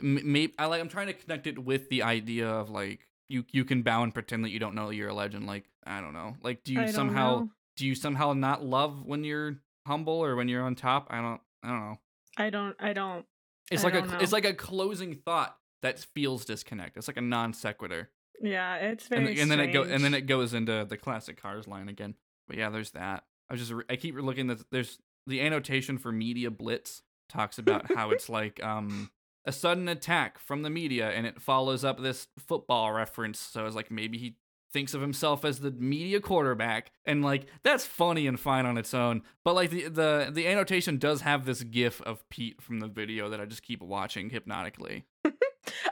[0.00, 0.80] maybe I like.
[0.80, 4.12] I'm trying to connect it with the idea of like you you can bow and
[4.12, 5.46] pretend that you don't know you're a legend.
[5.46, 6.36] Like I don't know.
[6.42, 7.50] Like do you somehow know.
[7.76, 9.56] do you somehow not love when you're
[9.86, 11.06] humble or when you're on top?
[11.10, 11.40] I don't.
[11.62, 11.98] I don't know.
[12.36, 12.76] I don't.
[12.80, 13.24] I don't.
[13.70, 14.18] It's I like a don't know.
[14.18, 16.96] it's like a closing thought that feels disconnect.
[16.96, 18.10] It's like a non sequitur.
[18.42, 21.40] Yeah, it's And, very and then it go and then it goes into the classic
[21.40, 22.14] cars line again.
[22.48, 23.24] But yeah, there's that.
[23.48, 27.92] I was just I keep looking at there's the annotation for media blitz talks about
[27.94, 29.10] how it's like um
[29.44, 33.38] a sudden attack from the media and it follows up this football reference.
[33.38, 34.36] So it's like maybe he
[34.72, 38.92] thinks of himself as the media quarterback and like that's funny and fine on its
[38.92, 39.22] own.
[39.44, 43.30] But like the the the annotation does have this gif of Pete from the video
[43.30, 45.04] that I just keep watching hypnotically.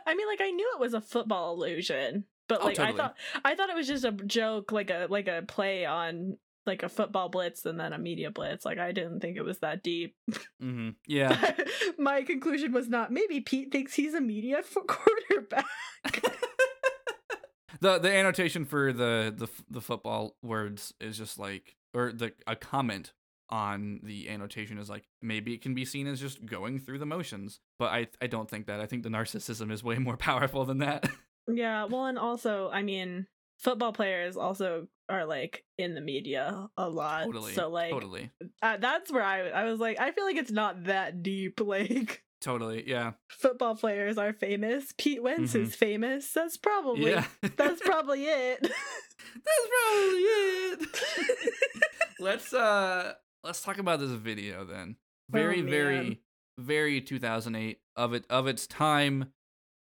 [0.06, 3.16] I mean, like I knew it was a football illusion, but Oh, like I thought
[3.44, 6.88] I thought it was just a joke, like a like a play on like a
[6.88, 8.64] football blitz and then a media blitz.
[8.64, 10.16] Like I didn't think it was that deep.
[10.60, 11.52] hmm Yeah.
[11.98, 15.64] My conclusion was not maybe Pete thinks he's a media quarterback.
[17.80, 22.56] the the annotation for the the the football words is just like or the a
[22.56, 23.12] comment
[23.50, 27.04] on the annotation is like maybe it can be seen as just going through the
[27.04, 30.64] motions but i i don't think that i think the narcissism is way more powerful
[30.64, 31.06] than that
[31.46, 33.26] yeah, well, and also, I mean,
[33.64, 37.24] football players also are like in the media a lot.
[37.24, 38.30] totally So like totally
[38.62, 41.60] uh, that's where I I was like I feel like it's not that deep.
[41.64, 44.92] Like totally yeah football players are famous.
[44.98, 45.62] Pete Wentz Mhm.
[45.62, 46.30] is famous.
[46.32, 47.24] That's probably yeah
[47.56, 48.60] that's probably it.
[48.60, 50.88] that's probably it
[52.20, 54.96] let's uh let's talk about this video then
[55.30, 56.20] very Oh, very
[56.58, 59.32] very 2008 of it of its time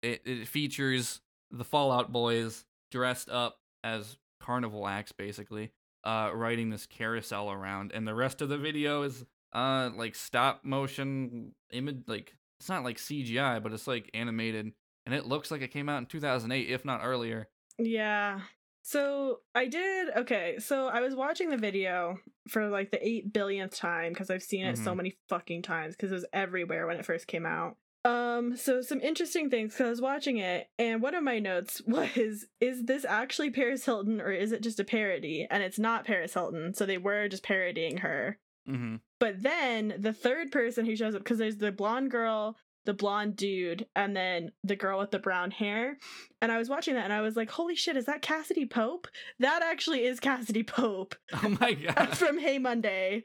[0.01, 5.71] it, it features the fallout boys dressed up as carnival acts basically
[6.05, 10.63] uh riding this carousel around and the rest of the video is uh like stop
[10.63, 14.71] motion image like it's not like cgi but it's like animated
[15.05, 18.41] and it looks like it came out in 2008 if not earlier yeah.
[18.81, 20.57] So I did okay.
[20.59, 22.17] So I was watching the video
[22.49, 24.97] for like the eight billionth time because I've seen it so Mhm.
[24.97, 27.77] many fucking times because it was everywhere when it first came out.
[28.05, 31.81] Um, so some interesting things because I was watching it, and one of my notes
[31.87, 36.05] was, "Is this actually Paris Hilton or is it just a parody?" And it's not
[36.05, 38.39] Paris Hilton, so they were just parodying her.
[38.67, 38.97] mm-hmm.
[39.19, 43.35] But then the third person who shows up because there's the blonde girl, the blonde
[43.35, 45.97] dude, and then the girl with the brown hair.
[46.41, 49.09] And I was watching that and I was like, "Holy shit, is that Cassadee Pope?
[49.39, 53.23] That actually is Cassadee Pope oh my god from Hey Monday."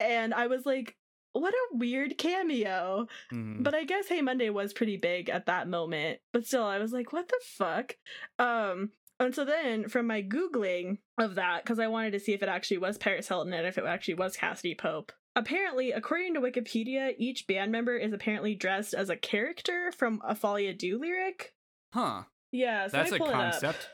[0.00, 0.96] And I was like,
[1.38, 3.62] "What a weird cameo." Mhm.
[3.62, 6.20] But I guess Hey Monday was pretty big at that moment.
[6.32, 7.96] But still, I was like, what the fuck?
[8.38, 12.42] Um, and so then from my Googling of that, because I wanted to see if
[12.42, 15.12] it actually was Paris Hilton and if it actually was Cassadee Pope.
[15.34, 20.34] Apparently, according to Wikipedia, each band member is apparently dressed as a character from a
[20.34, 21.54] Folie à Deux lyric.
[21.92, 23.52] huh Yeah, so that's I a pulled it up.
[23.52, 23.88] concept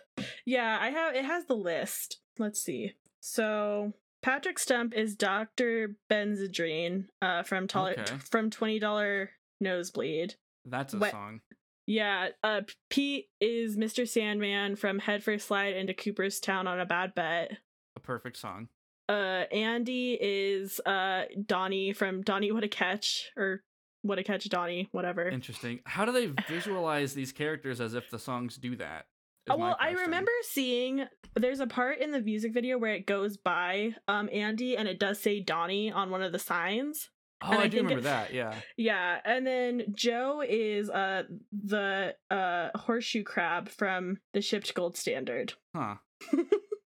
[0.46, 2.20] Yeah, I have it has the list.
[2.38, 2.92] Let's see.
[3.20, 3.92] So
[4.24, 5.96] Patrick Stump is Dr.
[6.10, 8.04] Benzedrine uh from Tol- Okay.
[8.30, 10.34] from twenty dollar nosebleed.
[10.64, 11.40] that's a What- song
[11.86, 14.08] Yeah, uh Pete is Mr.
[14.08, 17.58] Sandman from Head First Slide into Cooperstown on a bad bet.
[17.96, 18.68] a perfect song
[19.10, 23.62] Uh Andy is uh Donnie from Donnie What a Catch or
[24.00, 25.28] What a Catch Donnie, whatever.
[25.28, 25.80] Interesting.
[25.84, 29.06] How do they visualize these characters as if the songs do that?
[29.50, 31.04] Oh, well, I remember seeing
[31.36, 34.98] there's a part in the music video where it goes by um Andy and it
[34.98, 37.10] does say Donnie on one of the signs.
[37.42, 38.32] Oh, and I, I do remember it- that.
[38.32, 38.54] Yeah.
[38.76, 45.54] Yeah, and then Joe is uh the uh horseshoe crab from the shipped gold standard.
[45.74, 45.96] Huh.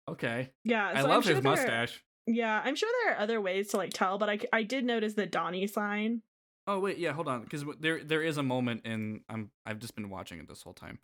[0.07, 0.51] Okay.
[0.65, 2.03] Yeah, I so I'm love sure his mustache.
[2.27, 5.15] Yeah, I'm sure there are other ways to like tell, but I, I did notice
[5.15, 6.23] the Donnie sign.
[6.67, 7.13] Oh wait, yeah.
[7.13, 10.47] Hold on, because there there is a moment in I'm I've just been watching it
[10.49, 10.99] this whole time,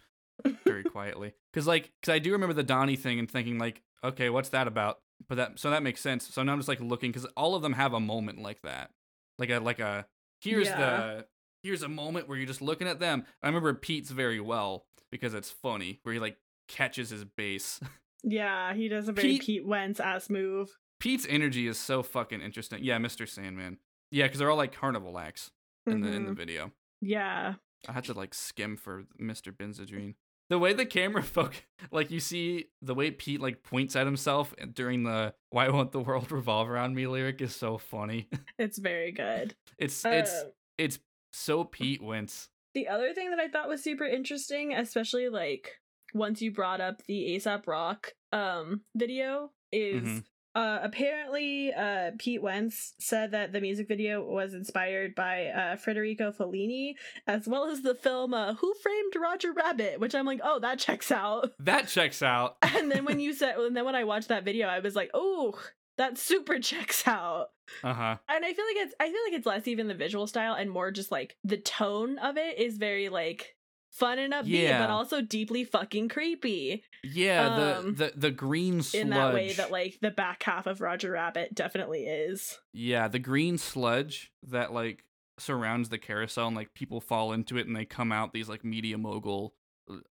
[0.64, 1.32] very quietly.
[1.52, 4.66] Because like, because I do remember the Donnie thing and thinking like, okay, what's that
[4.66, 4.98] about?
[5.28, 6.26] But that so that makes sense.
[6.32, 8.90] So now I'm just like looking because all of them have a moment like that,
[9.38, 10.06] like a like a
[10.40, 10.78] here's Yeah.
[10.78, 11.26] the
[11.62, 13.24] here's a moment where you're just looking at them.
[13.42, 17.80] I remember Pete's very well because it's funny where he like catches his bass.
[18.22, 20.76] Yeah, he does a very Pete- Pete, Wentz ass move.
[21.00, 22.80] Pete's energy is so fucking interesting.
[22.84, 23.26] Yeah, Mr.
[23.28, 23.78] Sandman.
[24.10, 25.50] Yeah, because they're all like carnival acts
[25.86, 26.36] in the in the Mhm.
[26.36, 26.72] video.
[27.00, 27.54] Yeah.
[27.88, 29.52] I had to like skim for Mr.
[29.56, 30.14] Benzedrine.
[30.50, 31.60] The way the camera focus,
[31.90, 36.00] like you see the way Pete like points at himself during the "Why won't the
[36.00, 38.28] world revolve around me?" lyric is so funny.
[38.58, 39.54] It's very good.
[39.78, 40.98] It's it's Uh, it's
[41.32, 42.50] so Pete Wentz.
[42.74, 45.78] The other thing that I thought was super interesting, especially like
[46.12, 50.24] once you brought up the Aesop Rock um video, is Mhm.
[50.54, 56.32] Uh apparently uh Pete Wentz said that the music video was inspired by uh Federico
[56.32, 56.94] Fellini
[57.26, 60.78] as well as the film uh Who Framed Roger Rabbit, which I'm like, oh that
[60.78, 61.50] checks out.
[61.60, 62.56] That checks out.
[62.76, 65.10] And then when you said and then when I watched that video, I was like,
[65.14, 65.58] oh
[65.98, 67.48] that super checks out.
[67.84, 68.16] Uh-huh.
[68.28, 70.70] And I feel like it's I feel like it's less even the visual style and
[70.70, 73.54] more just like the tone of it is very like
[73.90, 74.78] fun and upbeat, Yeah.
[74.80, 79.02] but also deeply fucking creepy Yeah, Um, the, the the green sludge.
[79.02, 82.58] in that way that like the back half of Roger Rabbit definitely is.
[82.72, 85.04] Yeah, the green sludge that like
[85.38, 88.64] surrounds the carousel and like people fall into it and they come out these like
[88.64, 89.54] media mogul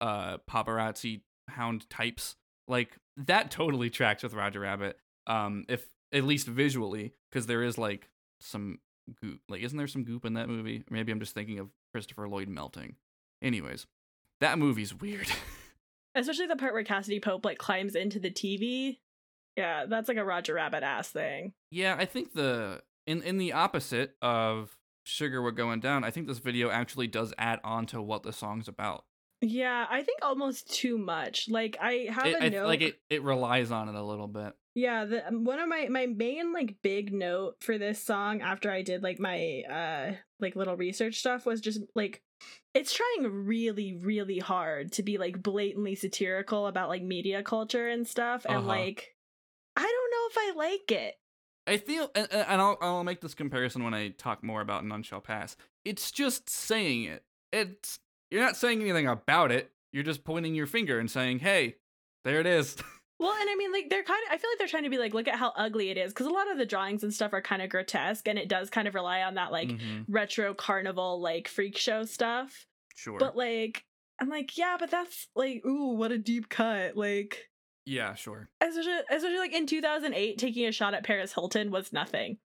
[0.01, 2.35] uh paparazzi hound types.
[2.67, 4.97] Like that totally tracks with Roger Rabbit.
[5.27, 8.09] Um if at least visually cuz there is like
[8.41, 8.79] some
[9.21, 9.39] goop.
[9.47, 10.79] Like isn't there some goop in that movie?
[10.79, 12.95] Or maybe I'm just thinking of Christopher Lloyd melting.
[13.41, 13.85] Anyways,
[14.41, 15.27] that movie's weird.
[16.15, 18.97] Especially the part where Cassadee Pope like climbs into the TV.
[19.55, 21.53] Yeah, that's like a Roger Rabbit ass thing.
[21.71, 24.75] Yeah, I think the in in the opposite of
[25.05, 28.33] Sugar We're Going Down, I think this video actually does add on to what the
[28.33, 29.05] song's about.
[29.41, 31.47] Yeah, I think almost too much.
[31.49, 32.67] Like I have It, a I- note.
[32.67, 34.53] like it, it relies on it a little bit.
[34.75, 38.71] Yeah, the um, one of my my main like big note for this song after
[38.71, 42.21] I did like my uh like little research stuff was just like
[42.73, 48.07] it's trying really really hard to be like blatantly satirical about like media culture and
[48.07, 48.67] stuff and Uh-huh.
[48.67, 49.15] like
[49.75, 51.15] I don't know if I like it.
[51.67, 55.03] I feel, and, and I'll I'll make this comparison when I talk more about None
[55.03, 55.55] Shall Pass.
[55.85, 57.23] It's just saying it.
[57.53, 57.99] It's
[58.31, 59.71] you're not saying anything about it.
[59.93, 61.75] You're just pointing your finger and saying, "Hey,
[62.25, 62.75] there it is."
[63.19, 64.33] Well, and I mean, like they're kind of.
[64.33, 66.25] I feel like they're trying to be like, look at how ugly it is, because
[66.27, 68.87] a lot of the drawings and stuff are kind of grotesque, and it does kind
[68.87, 70.05] of rely on that like Mhm.
[70.07, 72.65] retro carnival like freak show stuff.
[72.95, 73.19] Sure.
[73.19, 73.85] But like,
[74.21, 76.95] I'm like, yeah, but that's like, ooh, what a deep cut.
[76.97, 77.49] Like,
[77.85, 78.49] yeah, sure.
[78.61, 82.37] especially, especially like in 2008, taking a shot at Paris Hilton was nothing.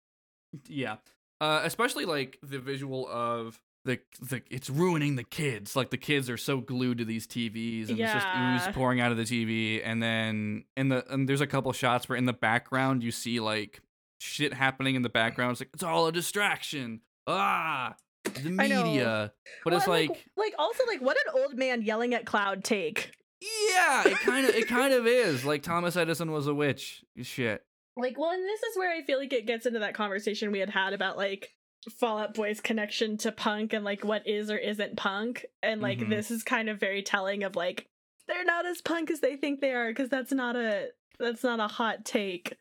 [0.68, 0.98] Yeah.
[1.42, 5.76] Uh, especially like the visual of the the it's ruining the kids.
[5.76, 9.12] Like the kids are so glued to these TVs and it's just ooze pouring out
[9.12, 12.34] of the TV and then in the and there's a couple shots where in the
[12.34, 13.82] background you see like
[14.20, 15.52] shit happening in the background.
[15.52, 17.02] It's like it's all a distraction.
[17.28, 19.34] Ah, the media.
[19.64, 22.64] But Well, it's and, like, like, also like, what an old man yelling at cloud
[22.64, 23.12] take.
[23.42, 25.46] yeah, it kind of it kind of is.
[25.46, 27.04] Like Thomas Edison was a witch.
[27.22, 27.66] Shit.
[27.96, 30.60] Like, well, and this is where I feel like it gets into that conversation we
[30.60, 31.50] had had about like
[31.92, 35.46] Fall Out Boy's connection to punk and like what is or isn't punk.
[35.62, 36.10] And like, Mhm.
[36.10, 37.88] this is kind of very telling of like,
[38.28, 41.60] they're not as punk as they think they are because that's not a that's not
[41.60, 42.56] a hot take.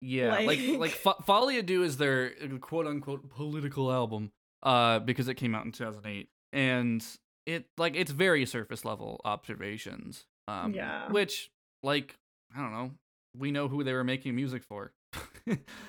[0.00, 4.32] Yeah, like Like- like Fo- Folie à Deux is their quote unquote political album,
[4.62, 7.04] uh, because it came out in 2008, and
[7.46, 10.24] it like it's very surface level observations.
[10.48, 11.10] Um, Yeah.
[11.12, 11.50] which
[11.82, 12.16] like
[12.54, 12.90] I don't know,
[13.36, 14.92] we know who they were making music for.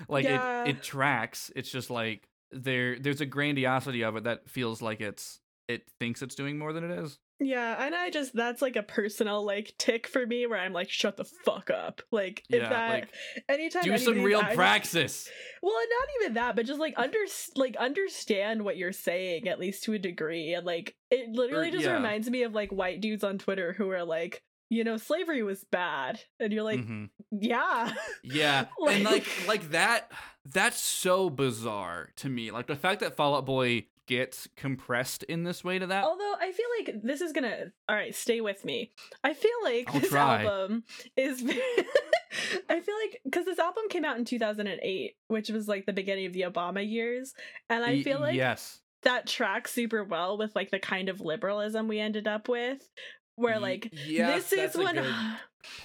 [0.08, 0.64] like Yeah.
[0.66, 1.52] it it tracks.
[1.56, 6.22] It's just like there there's a grandiosity of it that feels like it's it thinks
[6.22, 7.20] it's doing more than it is.
[7.40, 10.90] Yeah, and I just that's like a personal like tick for me where I'm like,
[10.90, 12.02] shut the fuck up.
[12.12, 13.10] Like if Yeah, that like,
[13.50, 15.30] anytime Do some real praxis.
[15.62, 17.18] Well, and not even that, but just like under
[17.56, 21.72] like understand what you're saying at least to a degree, and like it literally er,
[21.72, 21.94] just yeah.
[21.94, 25.64] reminds me of like white dudes on Twitter who are like, you know, slavery was
[25.64, 27.10] bad, and you're like, Mhm.
[27.32, 30.12] yeah, Yeah, and like like that
[30.46, 32.52] that's so bizarre to me.
[32.52, 36.04] Like the fact that Fall Out Boy gets compressed in this way to that.
[36.04, 37.72] Although I feel like this is gonna.
[37.88, 38.92] All right, stay with me.
[39.24, 40.44] I feel like I'll this try.
[40.44, 40.84] album
[41.16, 41.42] is.
[42.70, 46.26] I feel like because this album came out in 2008, which was like the beginning
[46.26, 47.34] of the Obama years,
[47.70, 51.88] and i feel like yes, that tracks super well with like the kind of liberalism
[51.88, 52.90] we ended up with,
[53.36, 55.00] where like yes, this is one.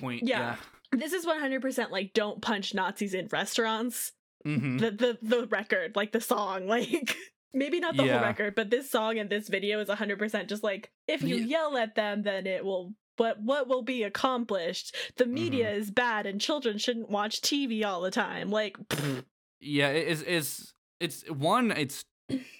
[0.01, 0.23] point.
[0.25, 0.57] yeah.
[0.93, 4.13] This is 100% like don't punch Nazis in restaurants.
[4.45, 7.17] hmm The the the record, like the song, like
[7.53, 8.19] maybe not the Yeah.
[8.19, 11.45] whole record, but this song and this video is 100% just like if you Ye-
[11.47, 14.95] yell at them then it will what what will be accomplished.
[15.17, 15.81] The media Mm-hmm.
[15.81, 18.51] is bad and children shouldn't watch TV all the time.
[18.51, 19.25] Like pfft.
[19.61, 22.05] Yeah, it is is it's one, it's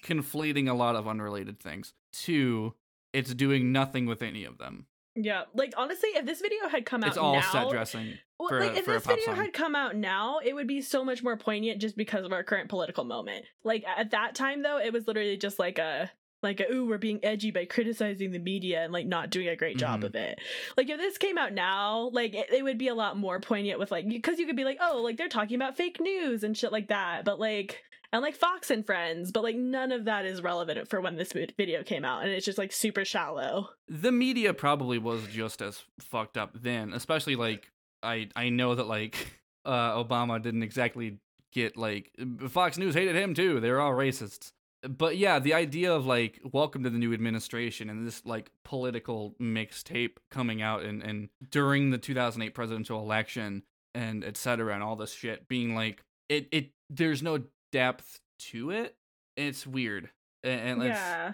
[0.03, 1.93] conflating a lot of unrelated things.
[2.13, 2.73] Two,
[3.13, 4.85] it's doing nothing with any of them.
[5.15, 8.13] yeah, like honestly if this video had come out It's all now, set dressing.
[8.39, 9.35] Well, for like if this video song.
[9.35, 12.43] had come out now, it would be so much more poignant just because of our
[12.43, 13.45] current political moment.
[13.63, 16.09] Like at that time though, it was literally just like a
[16.41, 19.57] like a ooh, we're being edgy by criticizing the media and like not doing a
[19.57, 20.05] great job Mhm.
[20.05, 20.39] of it.
[20.77, 23.77] Like if this came out now, like it, it would be a lot more poignant
[23.77, 26.55] with like because you could be like, oh, like they're talking about fake news and
[26.55, 30.25] shit like that, but like and like Fox and Friends, but like none of that
[30.25, 33.69] is relevant for when this video came out, and it's just like super shallow.
[33.87, 37.71] the media probably was just as fucked up then especially like
[38.03, 41.17] i i know that like uh obama didn't exactly
[41.51, 42.11] get like
[42.47, 44.51] fox news hated him too they were all racists
[44.87, 49.35] but yeah the idea of like welcome to the new administration and this like political
[49.41, 54.73] mixtape coming out and and during the 2008 presidential election and etc.
[54.73, 57.39] and all this shit being like it it there's no
[57.71, 58.19] depth
[58.51, 58.95] to it.
[59.35, 60.09] It's weird.
[60.43, 61.33] And, and yeah.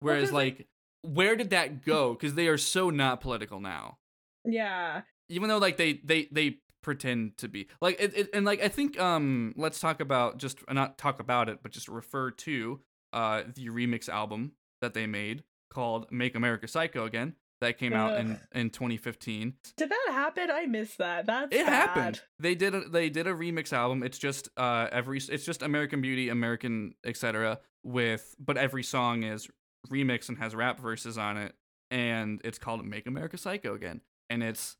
[0.00, 0.68] whereas 'cause, like- like
[1.02, 2.12] where did that go?
[2.14, 3.98] Because they are so not political now.
[4.44, 5.02] Yeah.
[5.28, 8.68] Even though like they they they pretend to be like it, it and like I
[8.68, 12.80] think um let's talk about just not talk about it but just refer to
[13.12, 18.20] uh the remix album that they made called Make America Psycho Again that came out
[18.20, 20.50] in in 2015 Did that happen?
[20.52, 21.26] I missed that.
[21.26, 21.72] That's it sad.
[21.72, 24.02] happened they did a, they did a remix album.
[24.02, 29.48] It's just uh every it's just american beauty american etc with but every song is
[29.90, 31.54] remix and has rap verses on it
[31.90, 34.00] and it's called make america psycho again
[34.30, 34.76] and it's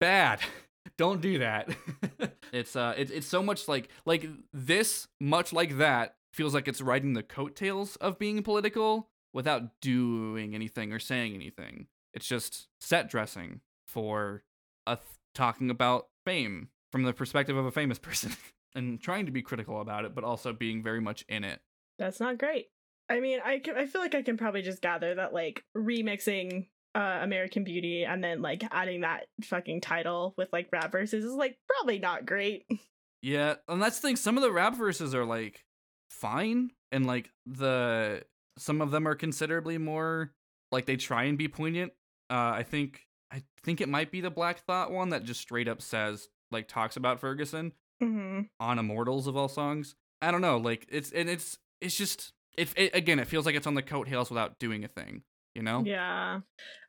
[0.00, 0.40] bad.
[0.98, 1.68] Don't do that.
[2.52, 6.80] It's uh it, it's so much like like this much like that feels like it's
[6.80, 13.08] riding the coattails of being political without doing anything or saying anything it's just set
[13.10, 14.44] dressing for
[14.86, 18.32] a th- talking about fame from the perspective of a famous person
[18.74, 21.60] and trying to be critical about it but also being very much in it
[21.98, 22.66] That's not great.
[23.10, 26.68] I mean, I can, I feel like I can probably just gather that like remixing
[26.94, 31.32] uh American Beauty and then like adding that fucking title with like rap verses is
[31.34, 32.64] like probably not great.
[33.22, 35.64] yeah and that's the thing some of the rap verses are like
[36.08, 38.22] fine and like the
[38.58, 40.32] some of them are considerably more
[40.70, 41.92] like they try and be poignant
[42.30, 45.68] uh i think i think it might be the black thought one that just straight
[45.68, 50.56] up says like talks about ferguson hmm on immortals of all songs i don't know
[50.56, 53.82] like it's and it's it's just it, it again it feels like it's on the
[53.82, 55.22] coattails without doing a thing
[55.54, 56.40] you know Yeah.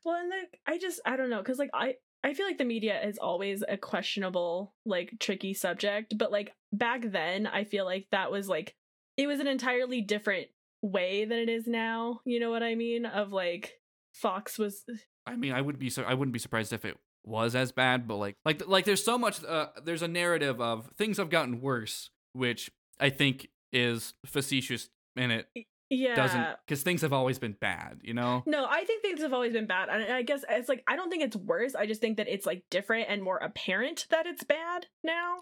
[0.04, 2.64] Well, and like I just I don't know cuz like I I feel like the
[2.64, 8.08] media is always a questionable like tricky subject, but like back then I feel like
[8.10, 8.74] that was like
[9.16, 10.48] it was an entirely different
[10.82, 13.06] way than it is now, you know what I mean?
[13.06, 13.74] Of like
[14.12, 14.84] Fox was
[15.26, 18.06] I mean, I would be so I wouldn't be surprised if it was as bad,
[18.06, 21.60] but like like like there's so much uh, there's a narrative of things have gotten
[21.60, 22.70] worse, which
[23.00, 25.48] I think is facetious and it
[25.90, 26.14] yeah.
[26.14, 28.42] doesn't because things have always been bad, you know.
[28.46, 29.88] No, I think things have always been bad.
[29.88, 31.74] And I guess it's like I don't think it's worse.
[31.74, 35.40] I just think that it's like different and more apparent that it's bad now.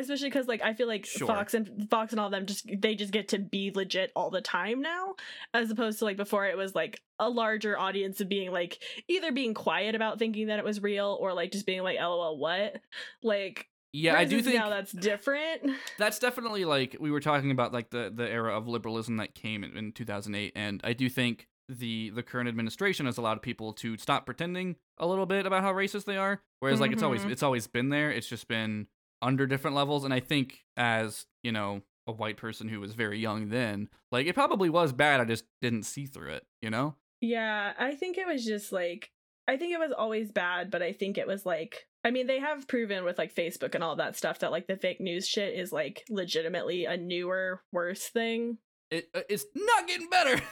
[0.00, 1.26] Especially because like I feel like Sure.
[1.26, 4.40] Fox and Fox and all them just they just get to be legit all the
[4.40, 5.14] time now,
[5.54, 9.32] as opposed to like before it was like a larger audience of being like either
[9.32, 12.80] being quiet about thinking that it was real or like just being like lol what
[13.22, 15.62] like Yeah, I do think now that's different.
[15.98, 19.64] that's definitely like we were talking about like the the era of liberalism that came
[19.64, 23.96] in, in 2008 and i do think the the current administration has allowed people to
[23.96, 27.30] stop pretending a little bit about how racist they are whereas like it's always Mhm.
[27.32, 28.86] it's always been there it's just been
[29.26, 33.18] under different levels and i think as you know a white person who was very
[33.18, 36.94] young then like it probably was bad i just didn't see through it you know
[37.20, 39.10] Yeah, I think it was just like
[39.48, 42.38] I think it was always bad, but I think it was like I mean, they
[42.38, 45.58] have proven with like Facebook and all that stuff that like the fake news shit
[45.58, 48.58] is like legitimately a newer, worse thing.
[48.90, 50.40] It uh, it's not getting better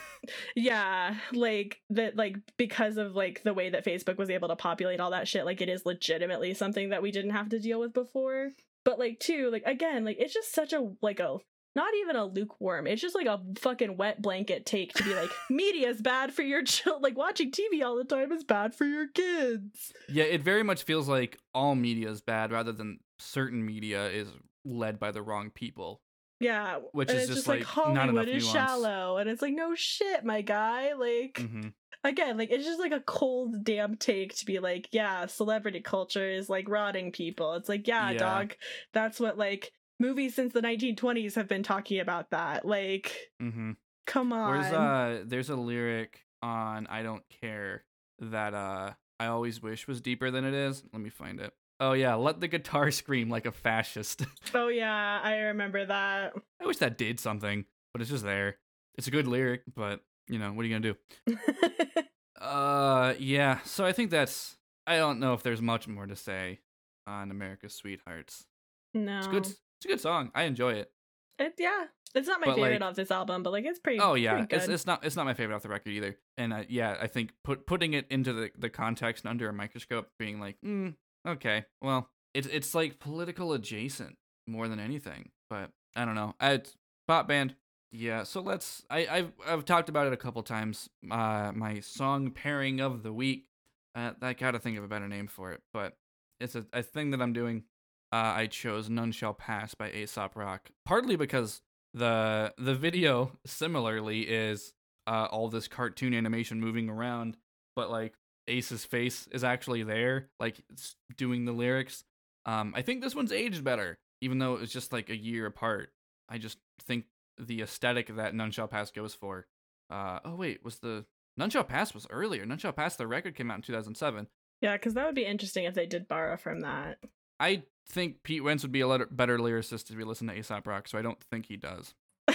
[0.57, 5.01] Yeah, like that like because of like the way that Facebook was able to populate
[5.01, 7.93] all that shit, like it is legitimately something that we didn't have to deal with
[7.93, 8.51] before.
[8.85, 11.39] But like too, like again, like it's just such a like a
[11.77, 12.87] not even a lukewarm.
[12.87, 16.43] It's just like a fucking wet blanket take to be like media is bad for
[16.43, 17.03] your child.
[17.03, 19.93] Like watching TV all the time is bad for your kids.
[20.09, 24.29] yeah it very much feels like all media is bad rather than certain media is
[24.65, 26.01] led by the wrong people
[26.45, 28.53] Yeah, Which and is it's just, like, like, Hollywood not enough is nuance.
[28.53, 30.93] shallow, and it's like no shit, my guy.
[30.95, 31.69] Like hmm
[32.05, 36.29] again, like it's just like a cold damn take to be like, yeah, celebrity culture
[36.29, 37.55] is like rotting people.
[37.55, 38.19] It's like, yeah, Yeah.
[38.19, 38.55] dog,
[38.93, 42.67] that's what like movies since the 1920s have been talking about that.
[42.67, 43.73] Like, mm-hmm.
[44.07, 44.51] come on.
[44.51, 47.85] Where's uh there's a lyric on I don't care
[48.19, 50.83] that uh I always wish was deeper than it is.
[50.93, 51.55] Let me find it.
[51.81, 54.25] Oh yeah, let the guitar scream like a fascist.
[54.55, 56.33] Oh yeah, I remember that.
[56.63, 58.57] I wish that did something, but it's just there.
[58.97, 60.97] It's a good lyric, but you know, what are you going to
[61.27, 61.37] do?
[62.41, 64.57] Uh yeah, so I think that's
[64.87, 66.61] I don't know if there's much more to say
[67.07, 68.45] on America's Sweethearts.
[68.93, 70.31] no, It's good it's a good song.
[70.35, 70.91] I enjoy it.
[71.39, 74.01] It, yeah, it's not my But, favorite like- off this album, but like it's pretty.
[74.01, 76.17] Oh yeah, pretty it's it's not it's not my favorite off the record either.
[76.37, 79.53] And uh, yeah, I think put putting it into the, the context and under a
[79.53, 80.95] microscope, being like, mm,
[81.27, 84.17] okay, well, it's it's like political adjacent
[84.47, 85.31] more than anything.
[85.51, 86.35] But I don't know.
[86.41, 86.75] It's
[87.07, 87.55] pop band.
[87.93, 88.83] Yeah, so let's.
[88.91, 90.89] I I've I've talked about it a couple times.
[91.11, 93.47] Uh, my song pairing of the week.
[93.95, 95.97] Uh, I gotta think of a better name for it, but
[96.41, 97.65] it's a, a thing that I'm doing.
[98.13, 101.63] Uh, I chose "None Shall Pass" by Aesop Rock, partly because
[101.93, 104.73] the the video similarly is
[105.07, 107.37] uh, all this cartoon animation moving around,
[107.77, 108.15] but like
[108.49, 112.05] Ace's face is actually there, like it's doing the lyrics,
[112.47, 115.47] Um, I think this one's aged better, even though it was just like a year
[115.47, 115.93] apart.
[116.29, 117.07] I just think
[117.39, 119.47] the aesthetic that None Shall Pass goes for.
[119.91, 122.45] Uh, oh wait, was the None Shall Pass was earlier?
[122.45, 124.29] None Shall Pass, the record came out in 2007.
[124.61, 126.99] Yeah, because that would be interesting if they did borrow from that.
[127.41, 130.87] I think Pete Wentz would be a better lyricist if we listen to Aesop Rock,
[130.89, 131.95] so I don't think he does.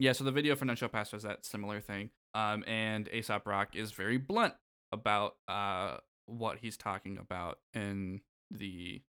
[0.00, 2.10] Yeah, so the video for None Shall Pass was that similar thing.
[2.34, 4.54] Um, and Aesop Rock is very blunt
[4.92, 8.20] about uh what he's talking about in
[8.50, 9.02] the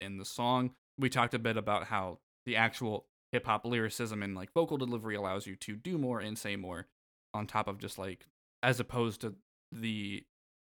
[0.00, 0.70] in the song.
[0.98, 5.14] We talked a bit about how the actual hip hop lyricism and like vocal delivery
[5.14, 6.86] allows you to do more and say more
[7.32, 8.26] on top of just like
[8.62, 9.34] as opposed to
[9.72, 10.24] the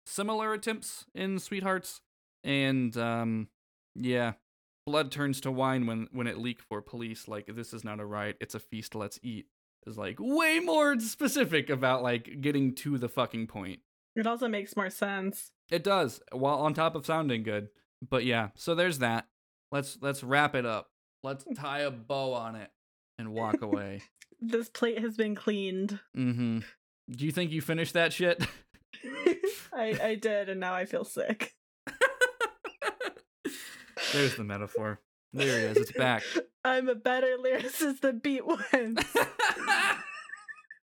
[0.06, 2.00] similar attempts in Sweethearts.
[2.44, 3.48] And um
[3.94, 4.34] yeah,
[4.86, 8.06] blood turns to wine when when it leak for police like this is not a
[8.06, 9.46] riot, it's a feast, let's eat
[9.86, 13.80] is like way more specific about like getting to the fucking point.
[14.16, 15.52] It also makes more sense.
[15.70, 17.68] It does, while on top of sounding good.
[18.08, 19.26] But yeah, so there's that.
[19.70, 20.90] Let's let's wrap it up.
[21.22, 22.70] Let's tie a bow on it
[23.18, 24.02] and walk away.
[24.44, 26.00] This plate has been cleaned.
[26.16, 26.58] mm-hmm.
[27.08, 28.44] Do you think you finished that shit?
[29.72, 31.54] I I did, and now I feel sick.
[34.12, 35.00] There's the metaphor.
[35.32, 35.76] There it is.
[35.76, 36.24] It's back.
[36.64, 39.04] I'm a better lyricist than Pete Wentz.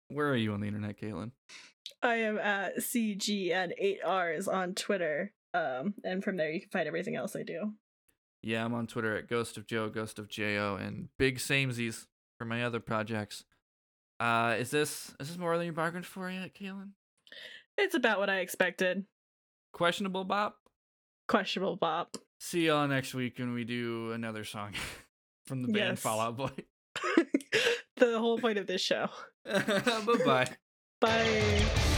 [0.08, 1.30] Where are you on the internet, Caitlin?
[2.02, 5.32] I am at CG and 8Rs on Twitter.
[5.52, 7.72] Um, and from there you can find everything else I do.
[8.42, 12.06] Yeah, I'm on Twitter at Ghost of Joe, Ghost of Jo, and Big Samesies
[12.38, 13.44] for my other projects.
[14.20, 16.90] Uh, is this is this more than you bargained for yet, Kaylin?
[17.78, 19.06] It's about what I expected.
[19.72, 20.56] Questionable bop.
[21.26, 22.16] Questionable bop.
[22.38, 24.72] See y'all next week when we do another song
[25.46, 26.00] from the band Yes.
[26.00, 26.50] Fall Out Boy.
[27.96, 29.08] the whole point of this show.
[29.44, 30.56] bye bye.
[31.04, 31.93] Bye.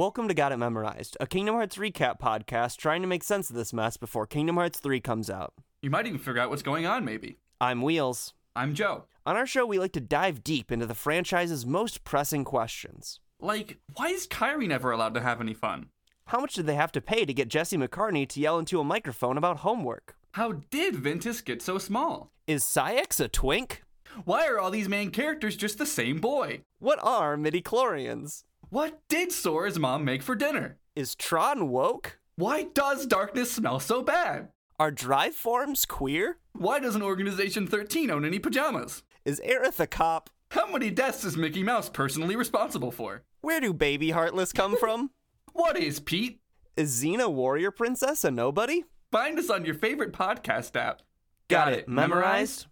[0.00, 3.56] Welcome to Got It Memorized, a Kingdom Hearts recap podcast trying to make sense of
[3.56, 5.52] this mess before Kingdom Hearts 3 comes out.
[5.82, 7.36] You might even figure out what's going on, maybe.
[7.60, 8.32] I'm Wheels.
[8.56, 9.04] I'm Joe.
[9.26, 13.20] On our show, we like to dive deep into the franchise's most pressing questions.
[13.40, 15.90] Like, why is Kairi never allowed to have any fun?
[16.28, 18.84] How much did they have to pay to get Jesse McCartney to yell into a
[18.84, 20.16] microphone about homework?
[20.32, 22.32] How did Ventus get so small?
[22.46, 23.82] Is Saïx a twink?
[24.24, 26.62] Why are all these main characters just the same boy?
[26.78, 28.44] What are midi-chlorians?
[28.70, 30.78] What did Sora's mom make for dinner?
[30.94, 32.20] Is Tron woke?
[32.36, 34.50] Why does darkness smell so bad?
[34.78, 36.38] Are drive forms queer?
[36.52, 39.02] Why doesn't Organization 13 own any pajamas?
[39.24, 40.30] Is Aerith a cop?
[40.52, 43.24] How many deaths is Mickey Mouse personally responsible for?
[43.40, 45.10] Where do baby Heartless come from?
[45.52, 46.40] What is Pete?
[46.76, 48.84] Is Xena Warrior Princess a nobody?
[49.10, 51.02] Find us on your favorite podcast app.
[51.48, 52.66] Got it memorized?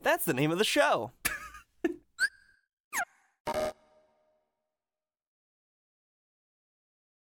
[0.00, 1.10] That's the name of the show.